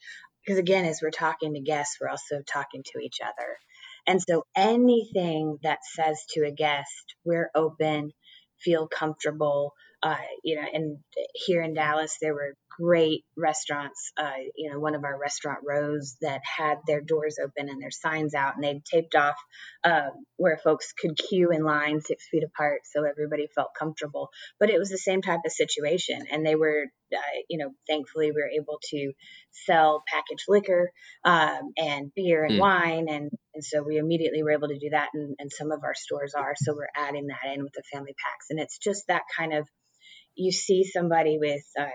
Because 0.46 0.60
again, 0.60 0.86
as 0.86 1.02
we're 1.02 1.12
talking 1.12 1.54
to 1.54 1.62
guests, 1.62 1.98
we're 2.02 2.10
also 2.10 2.42
talking 2.42 2.84
to 2.84 3.00
each 3.00 3.20
other. 3.24 3.58
And 4.08 4.20
so 4.22 4.44
anything 4.56 5.60
that 5.62 5.80
says 5.84 6.20
to 6.32 6.46
a 6.46 6.52
guest, 6.52 7.16
we're 7.24 7.52
open, 7.54 8.12
feel 8.60 8.88
comfortable, 8.88 9.74
uh, 10.02 10.18
you 10.44 10.56
know, 10.56 10.68
and 10.74 10.98
here 11.36 11.62
in 11.62 11.76
Dallas, 11.76 12.18
there 12.20 12.34
were 12.34 12.56
great 12.78 13.24
restaurants. 13.36 14.12
Uh, 14.18 14.32
you 14.56 14.72
know, 14.72 14.80
one 14.80 14.96
of 14.96 15.04
our 15.04 15.18
restaurant 15.18 15.60
rows 15.66 16.18
that 16.22 16.42
had 16.44 16.78
their 16.88 17.02
doors 17.02 17.38
open 17.44 17.70
and 17.70 17.82
their 17.82 17.92
signs 17.92 18.34
out, 18.34 18.56
and 18.56 18.64
they'd 18.64 18.86
taped 18.86 19.16
off 19.16 19.36
uh, 19.84 20.10
where 20.38 20.58
folks 20.58 20.94
could 20.94 21.18
queue 21.18 21.52
in 21.52 21.64
line 21.64 22.02
six 22.02 22.28
feet 22.30 22.44
apart, 22.44 22.82
so 22.86 23.04
everybody 23.04 23.48
felt 23.54 23.70
comfortable. 23.78 24.30
But 24.60 24.70
it 24.70 24.80
was 24.80 24.90
the 24.90 24.98
same 24.98 25.22
type 25.22 25.42
of 25.46 25.52
situation, 25.52 26.24
and 26.32 26.46
they 26.46 26.56
were, 26.56 26.86
uh, 27.14 27.40
you 27.50 27.58
know, 27.58 27.72
thankfully 27.88 28.32
we 28.32 28.42
were 28.42 28.62
able 28.62 28.80
to 28.92 29.12
sell 29.52 30.04
packaged 30.08 30.46
liquor 30.48 30.92
um, 31.24 31.72
and 31.78 32.12
beer 32.16 32.44
and 32.44 32.56
mm. 32.56 32.60
wine, 32.60 33.08
and 33.10 33.32
and 33.54 33.64
so 33.64 33.84
we 33.84 33.98
immediately 33.98 34.44
were 34.44 34.52
able 34.52 34.70
to 34.70 34.80
do 34.80 34.90
that, 34.92 35.10
and, 35.14 35.36
and 35.40 35.52
some 35.52 35.72
of 35.72 35.84
our 35.84 35.96
stores 35.96 36.34
are. 36.34 36.54
So 36.56 36.74
we're 36.74 36.88
adding 36.96 37.28
that 37.28 37.54
in 37.54 37.64
with 37.64 37.74
the 37.74 37.84
family 37.92 38.16
packs, 38.18 38.48
and 38.50 38.60
it's 38.60 38.78
just 38.78 39.08
that 39.08 39.24
kind 39.38 39.54
of 39.54 39.68
you 40.36 40.52
see 40.52 40.84
somebody 40.84 41.38
with 41.40 41.64
uh, 41.78 41.86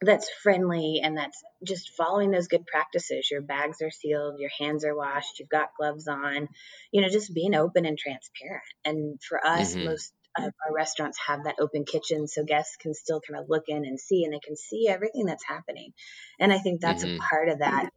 that's 0.00 0.30
friendly 0.42 1.00
and 1.02 1.16
that's 1.16 1.42
just 1.66 1.90
following 1.96 2.30
those 2.30 2.48
good 2.48 2.66
practices. 2.66 3.28
Your 3.30 3.42
bags 3.42 3.80
are 3.82 3.90
sealed, 3.90 4.40
your 4.40 4.50
hands 4.58 4.84
are 4.84 4.96
washed, 4.96 5.38
you've 5.38 5.48
got 5.48 5.70
gloves 5.78 6.08
on, 6.08 6.48
you 6.92 7.00
know, 7.00 7.08
just 7.08 7.34
being 7.34 7.54
open 7.54 7.86
and 7.86 7.98
transparent. 7.98 8.64
And 8.84 9.20
for 9.22 9.44
us, 9.44 9.74
mm-hmm. 9.74 9.86
most 9.86 10.12
of 10.36 10.44
our 10.44 10.74
restaurants 10.74 11.18
have 11.26 11.44
that 11.44 11.56
open 11.60 11.84
kitchen 11.84 12.26
so 12.26 12.44
guests 12.44 12.76
can 12.76 12.92
still 12.92 13.20
kind 13.20 13.40
of 13.40 13.48
look 13.48 13.64
in 13.68 13.84
and 13.84 14.00
see 14.00 14.24
and 14.24 14.32
they 14.32 14.40
can 14.44 14.56
see 14.56 14.88
everything 14.88 15.26
that's 15.26 15.44
happening. 15.46 15.92
And 16.40 16.52
I 16.52 16.58
think 16.58 16.80
that's 16.80 17.04
mm-hmm. 17.04 17.16
a 17.16 17.18
part 17.18 17.48
of 17.48 17.58
that 17.60 17.90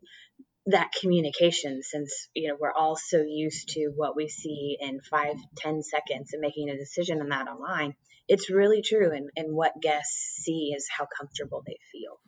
that 0.70 0.92
communication 1.00 1.82
since 1.82 2.28
you 2.34 2.50
know 2.50 2.58
we're 2.60 2.74
all 2.74 2.98
so 2.98 3.24
used 3.26 3.70
to 3.70 3.90
what 3.96 4.18
we 4.18 4.28
see 4.28 4.78
in 4.80 5.00
five 5.00 5.38
ten 5.56 5.82
seconds 5.82 6.34
and 6.34 6.42
making 6.42 6.70
a 6.70 6.78
decision 6.78 7.22
on 7.22 7.30
that 7.30 7.48
online 7.48 7.96
it's 8.28 8.50
really 8.50 8.82
true. 8.82 9.12
And, 9.14 9.30
and 9.36 9.56
what 9.56 9.74
guests 9.82 10.42
see 10.44 10.74
is 10.76 10.88
how 10.90 11.08
comfortable 11.18 11.64
they 11.66 11.78
feel. 11.92 12.20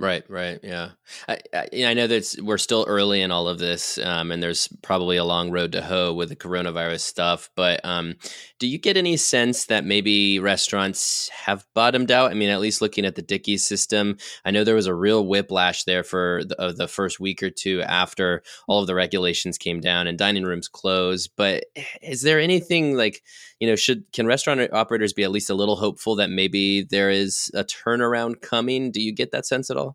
Right, 0.00 0.22
right, 0.30 0.60
yeah. 0.62 0.90
I, 1.26 1.38
I, 1.52 1.68
I 1.86 1.94
know 1.94 2.06
that 2.06 2.36
we're 2.40 2.56
still 2.58 2.84
early 2.86 3.20
in 3.20 3.32
all 3.32 3.48
of 3.48 3.58
this, 3.58 3.98
um, 3.98 4.30
and 4.30 4.40
there's 4.40 4.68
probably 4.80 5.16
a 5.16 5.24
long 5.24 5.50
road 5.50 5.72
to 5.72 5.82
hoe 5.82 6.12
with 6.12 6.28
the 6.28 6.36
coronavirus 6.36 7.00
stuff. 7.00 7.50
But 7.56 7.84
um, 7.84 8.14
do 8.60 8.68
you 8.68 8.78
get 8.78 8.96
any 8.96 9.16
sense 9.16 9.66
that 9.66 9.84
maybe 9.84 10.38
restaurants 10.38 11.28
have 11.30 11.66
bottomed 11.74 12.12
out? 12.12 12.30
I 12.30 12.34
mean, 12.34 12.48
at 12.48 12.60
least 12.60 12.80
looking 12.80 13.04
at 13.04 13.16
the 13.16 13.22
Dickey's 13.22 13.66
system, 13.66 14.18
I 14.44 14.52
know 14.52 14.62
there 14.62 14.76
was 14.76 14.86
a 14.86 14.94
real 14.94 15.26
whiplash 15.26 15.82
there 15.82 16.04
for 16.04 16.42
the, 16.44 16.60
uh, 16.60 16.72
the 16.72 16.86
first 16.86 17.18
week 17.18 17.42
or 17.42 17.50
two 17.50 17.82
after 17.82 18.44
all 18.68 18.80
of 18.80 18.86
the 18.86 18.94
regulations 18.94 19.58
came 19.58 19.80
down 19.80 20.06
and 20.06 20.16
dining 20.16 20.44
rooms 20.44 20.68
closed. 20.68 21.30
But 21.36 21.64
is 22.02 22.22
there 22.22 22.38
anything 22.38 22.96
like 22.96 23.24
you 23.60 23.68
know, 23.68 23.74
should 23.74 24.04
can 24.12 24.26
restaurant 24.26 24.72
operators 24.72 25.12
be 25.12 25.24
at 25.24 25.32
least 25.32 25.50
a 25.50 25.54
little 25.54 25.74
hopeful 25.76 26.14
that 26.16 26.30
maybe 26.30 26.82
there 26.82 27.10
is 27.10 27.50
a 27.54 27.64
turnaround 27.64 28.40
coming? 28.40 28.92
Do 28.92 29.00
you 29.00 29.12
get 29.12 29.32
that 29.32 29.46
sense 29.46 29.70
at 29.70 29.76
all? 29.76 29.87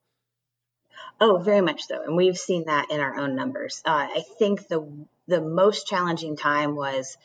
Oh, 1.25 1.37
very 1.37 1.61
much 1.61 1.85
so, 1.85 2.03
and 2.03 2.17
we've 2.17 2.37
seen 2.37 2.65
that 2.65 2.91
in 2.91 2.99
our 2.99 3.17
own 3.17 3.33
numbers. 3.33 3.81
Uh, 3.85 4.07
I 4.13 4.23
think 4.39 4.67
the 4.67 4.85
the 5.25 5.39
most 5.39 5.87
challenging 5.87 6.35
time 6.35 6.75
was 6.75 7.15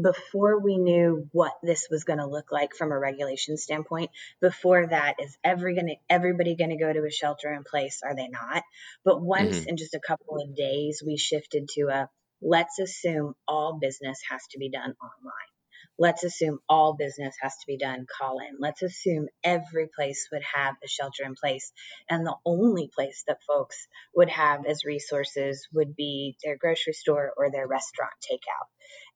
before 0.00 0.60
we 0.60 0.78
knew 0.78 1.28
what 1.32 1.54
this 1.60 1.88
was 1.90 2.04
going 2.04 2.20
to 2.20 2.26
look 2.26 2.52
like 2.52 2.76
from 2.76 2.92
a 2.92 2.98
regulation 2.98 3.56
standpoint. 3.56 4.12
Before 4.40 4.86
that, 4.86 5.16
is 5.18 5.36
every 5.42 5.74
gonna 5.74 5.96
everybody 6.08 6.54
going 6.54 6.70
to 6.70 6.76
go 6.76 6.92
to 6.92 7.04
a 7.04 7.10
shelter 7.10 7.52
in 7.52 7.64
place? 7.64 8.00
Are 8.04 8.14
they 8.14 8.28
not? 8.28 8.62
But 9.04 9.20
once 9.20 9.58
mm-hmm. 9.58 9.70
in 9.70 9.76
just 9.76 9.94
a 9.94 10.06
couple 10.06 10.40
of 10.40 10.54
days, 10.54 11.02
we 11.04 11.16
shifted 11.16 11.68
to 11.70 11.88
a 11.88 12.08
let's 12.40 12.78
assume 12.78 13.34
all 13.48 13.80
business 13.80 14.20
has 14.30 14.42
to 14.52 14.60
be 14.60 14.70
done 14.70 14.94
online 15.02 15.57
let's 15.98 16.24
assume 16.24 16.60
all 16.68 16.94
business 16.94 17.34
has 17.40 17.52
to 17.52 17.66
be 17.66 17.76
done 17.76 18.06
call 18.18 18.38
in. 18.38 18.56
Let's 18.58 18.82
assume 18.82 19.26
every 19.42 19.88
place 19.94 20.28
would 20.32 20.42
have 20.54 20.76
a 20.82 20.88
shelter 20.88 21.24
in 21.24 21.34
place. 21.34 21.72
And 22.08 22.24
the 22.24 22.36
only 22.44 22.88
place 22.94 23.24
that 23.26 23.42
folks 23.46 23.88
would 24.14 24.28
have 24.30 24.64
as 24.66 24.84
resources 24.84 25.66
would 25.72 25.96
be 25.96 26.36
their 26.44 26.56
grocery 26.56 26.92
store 26.92 27.32
or 27.36 27.50
their 27.50 27.66
restaurant 27.66 28.12
takeout. 28.30 28.68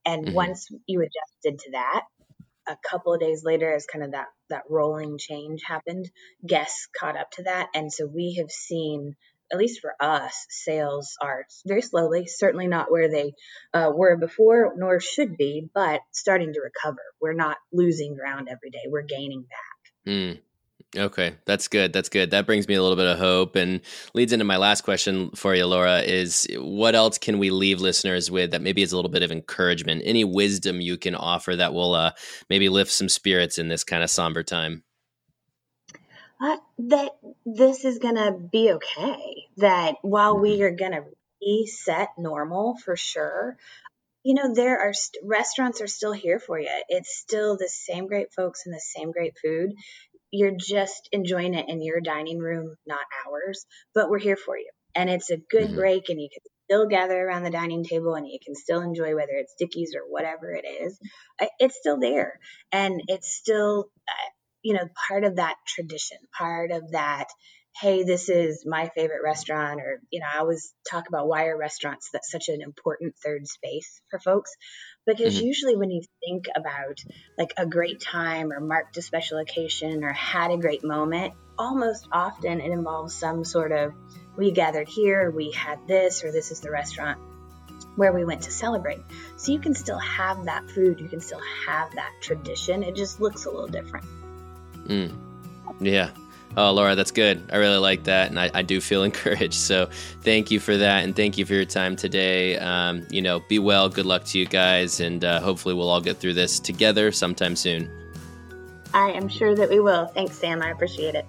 And 0.04 0.26
mm-hmm. 0.26 0.34
once 0.34 0.68
you 0.86 1.00
adjusted 1.00 1.60
to 1.64 1.70
that, 1.72 2.02
a 2.66 2.76
couple 2.88 3.12
of 3.12 3.20
days 3.20 3.42
later, 3.44 3.72
as 3.74 3.86
kind 3.86 4.04
of 4.04 4.12
that 4.12 4.26
that 4.48 4.64
rolling 4.68 5.18
change 5.18 5.62
happened, 5.66 6.10
guests 6.46 6.88
caught 6.96 7.16
up 7.16 7.30
to 7.32 7.44
that, 7.44 7.68
and 7.74 7.92
so 7.92 8.06
we 8.06 8.36
have 8.38 8.50
seen 8.50 9.16
at 9.52 9.58
least 9.58 9.80
for 9.80 9.94
us, 10.00 10.46
sales 10.48 11.16
are 11.20 11.44
very 11.66 11.82
slowly, 11.82 12.26
certainly 12.26 12.66
not 12.66 12.90
where 12.90 13.10
they 13.10 13.34
uh, 13.74 13.90
were 13.94 14.16
before, 14.16 14.72
nor 14.76 14.98
should 14.98 15.36
be, 15.36 15.68
but 15.74 16.00
starting 16.10 16.52
to 16.54 16.60
recover. 16.60 17.02
We're 17.20 17.34
not 17.34 17.58
losing 17.72 18.14
ground 18.14 18.48
every 18.50 18.70
day, 18.70 18.84
we're 18.88 19.02
gaining 19.02 19.42
back. 19.42 20.12
Mm. 20.12 20.40
Okay, 20.94 21.36
that's 21.46 21.68
good. 21.68 21.94
That's 21.94 22.10
good. 22.10 22.32
That 22.32 22.44
brings 22.44 22.68
me 22.68 22.74
a 22.74 22.82
little 22.82 22.96
bit 22.96 23.06
of 23.06 23.18
hope 23.18 23.56
and 23.56 23.80
leads 24.12 24.32
into 24.32 24.44
my 24.44 24.58
last 24.58 24.82
question 24.82 25.30
for 25.34 25.54
you, 25.54 25.64
Laura 25.64 26.00
is 26.00 26.46
what 26.58 26.94
else 26.94 27.16
can 27.16 27.38
we 27.38 27.50
leave 27.50 27.80
listeners 27.80 28.30
with 28.30 28.50
that 28.50 28.60
maybe 28.60 28.82
is 28.82 28.92
a 28.92 28.96
little 28.96 29.10
bit 29.10 29.22
of 29.22 29.32
encouragement? 29.32 30.02
Any 30.04 30.24
wisdom 30.24 30.82
you 30.82 30.98
can 30.98 31.14
offer 31.14 31.56
that 31.56 31.72
will 31.72 31.94
uh, 31.94 32.12
maybe 32.50 32.68
lift 32.68 32.90
some 32.90 33.08
spirits 33.08 33.58
in 33.58 33.68
this 33.68 33.84
kind 33.84 34.02
of 34.02 34.10
somber 34.10 34.42
time? 34.42 34.84
Uh, 36.42 36.56
that 36.76 37.12
this 37.46 37.84
is 37.84 38.00
going 38.00 38.16
to 38.16 38.32
be 38.32 38.72
okay. 38.72 39.46
That 39.58 39.94
while 40.02 40.38
we 40.38 40.54
mm-hmm. 40.54 40.64
are 40.64 40.76
going 40.76 40.92
to 40.92 41.04
reset 41.40 42.08
normal 42.18 42.76
for 42.84 42.96
sure, 42.96 43.56
you 44.24 44.34
know, 44.34 44.52
there 44.52 44.80
are 44.80 44.92
st- 44.92 45.24
restaurants 45.24 45.80
are 45.80 45.86
still 45.86 46.12
here 46.12 46.40
for 46.40 46.58
you. 46.58 46.68
It's 46.88 47.16
still 47.16 47.56
the 47.56 47.68
same 47.68 48.08
great 48.08 48.32
folks 48.34 48.62
and 48.66 48.74
the 48.74 48.80
same 48.80 49.12
great 49.12 49.34
food. 49.40 49.74
You're 50.32 50.56
just 50.58 51.08
enjoying 51.12 51.54
it 51.54 51.68
in 51.68 51.80
your 51.80 52.00
dining 52.00 52.40
room, 52.40 52.74
not 52.86 53.04
ours, 53.28 53.64
but 53.94 54.10
we're 54.10 54.18
here 54.18 54.36
for 54.36 54.58
you. 54.58 54.70
And 54.96 55.08
it's 55.08 55.30
a 55.30 55.36
good 55.36 55.68
mm-hmm. 55.68 55.76
break, 55.76 56.08
and 56.08 56.20
you 56.20 56.28
can 56.32 56.42
still 56.64 56.88
gather 56.88 57.20
around 57.20 57.44
the 57.44 57.50
dining 57.50 57.84
table 57.84 58.14
and 58.14 58.26
you 58.26 58.38
can 58.44 58.54
still 58.54 58.80
enjoy 58.80 59.14
whether 59.14 59.32
it's 59.32 59.54
Dickey's 59.58 59.94
or 59.94 60.10
whatever 60.10 60.52
it 60.52 60.64
is. 60.66 60.98
It's 61.58 61.76
still 61.76 62.00
there. 62.00 62.38
And 62.72 63.02
it's 63.08 63.32
still, 63.32 63.90
uh, 64.08 64.30
you 64.62 64.74
know, 64.74 64.88
part 65.08 65.24
of 65.24 65.36
that 65.36 65.56
tradition, 65.66 66.18
part 66.36 66.70
of 66.70 66.92
that, 66.92 67.26
hey, 67.80 68.02
this 68.04 68.28
is 68.28 68.64
my 68.66 68.88
favorite 68.94 69.22
restaurant, 69.24 69.80
or, 69.80 70.00
you 70.10 70.20
know, 70.20 70.26
I 70.32 70.38
always 70.38 70.74
talk 70.90 71.08
about 71.08 71.26
why 71.26 71.46
are 71.46 71.56
restaurants 71.56 72.10
that's 72.12 72.30
such 72.30 72.48
an 72.48 72.60
important 72.60 73.14
third 73.24 73.46
space 73.46 74.00
for 74.10 74.18
folks. 74.18 74.50
Because 75.06 75.36
mm-hmm. 75.36 75.46
usually 75.46 75.76
when 75.76 75.90
you 75.90 76.02
think 76.24 76.44
about 76.54 76.98
like 77.38 77.52
a 77.56 77.66
great 77.66 78.00
time 78.00 78.52
or 78.52 78.60
marked 78.60 78.96
a 78.98 79.02
special 79.02 79.38
occasion 79.38 80.04
or 80.04 80.12
had 80.12 80.50
a 80.50 80.58
great 80.58 80.84
moment, 80.84 81.32
almost 81.58 82.06
often 82.12 82.60
it 82.60 82.70
involves 82.70 83.14
some 83.14 83.44
sort 83.44 83.72
of 83.72 83.92
we 84.36 84.52
gathered 84.52 84.88
here, 84.88 85.30
we 85.30 85.50
had 85.50 85.86
this, 85.88 86.24
or 86.24 86.30
this 86.30 86.50
is 86.50 86.60
the 86.60 86.70
restaurant 86.70 87.18
where 87.96 88.12
we 88.12 88.24
went 88.24 88.42
to 88.42 88.50
celebrate. 88.50 89.00
So 89.36 89.52
you 89.52 89.58
can 89.58 89.74
still 89.74 89.98
have 89.98 90.44
that 90.44 90.70
food, 90.70 91.00
you 91.00 91.08
can 91.08 91.20
still 91.20 91.42
have 91.66 91.94
that 91.94 92.12
tradition. 92.20 92.82
It 92.82 92.94
just 92.94 93.20
looks 93.20 93.44
a 93.44 93.50
little 93.50 93.68
different. 93.68 94.21
Mm. 94.86 95.14
Yeah. 95.80 96.10
Oh, 96.56 96.70
Laura, 96.70 96.94
that's 96.94 97.10
good. 97.10 97.42
I 97.50 97.56
really 97.56 97.78
like 97.78 98.04
that, 98.04 98.28
and 98.28 98.38
I, 98.38 98.50
I, 98.52 98.62
do 98.62 98.78
feel 98.80 99.04
encouraged. 99.10 99.54
So, 99.54 99.88
thank 100.20 100.50
you 100.50 100.60
for 100.60 100.76
that, 100.76 101.02
and 101.02 101.16
thank 101.16 101.38
you 101.38 101.46
for 101.46 101.54
your 101.54 101.64
time 101.64 101.96
today. 101.96 102.58
Um, 102.58 103.06
you 103.10 103.22
know, 103.22 103.40
be 103.48 103.58
well. 103.58 103.88
Good 103.88 104.04
luck 104.04 104.24
to 104.26 104.38
you 104.38 104.44
guys, 104.46 105.00
and 105.00 105.24
uh, 105.24 105.40
hopefully, 105.40 105.74
we'll 105.74 105.88
all 105.88 106.02
get 106.02 106.18
through 106.18 106.34
this 106.34 106.60
together 106.60 107.10
sometime 107.10 107.56
soon. 107.56 107.90
I 108.92 109.12
am 109.12 109.28
sure 109.28 109.54
that 109.54 109.70
we 109.70 109.80
will. 109.80 110.06
Thanks, 110.06 110.36
Sam. 110.36 110.60
I 110.60 110.70
appreciate 110.70 111.14
it. 111.14 111.26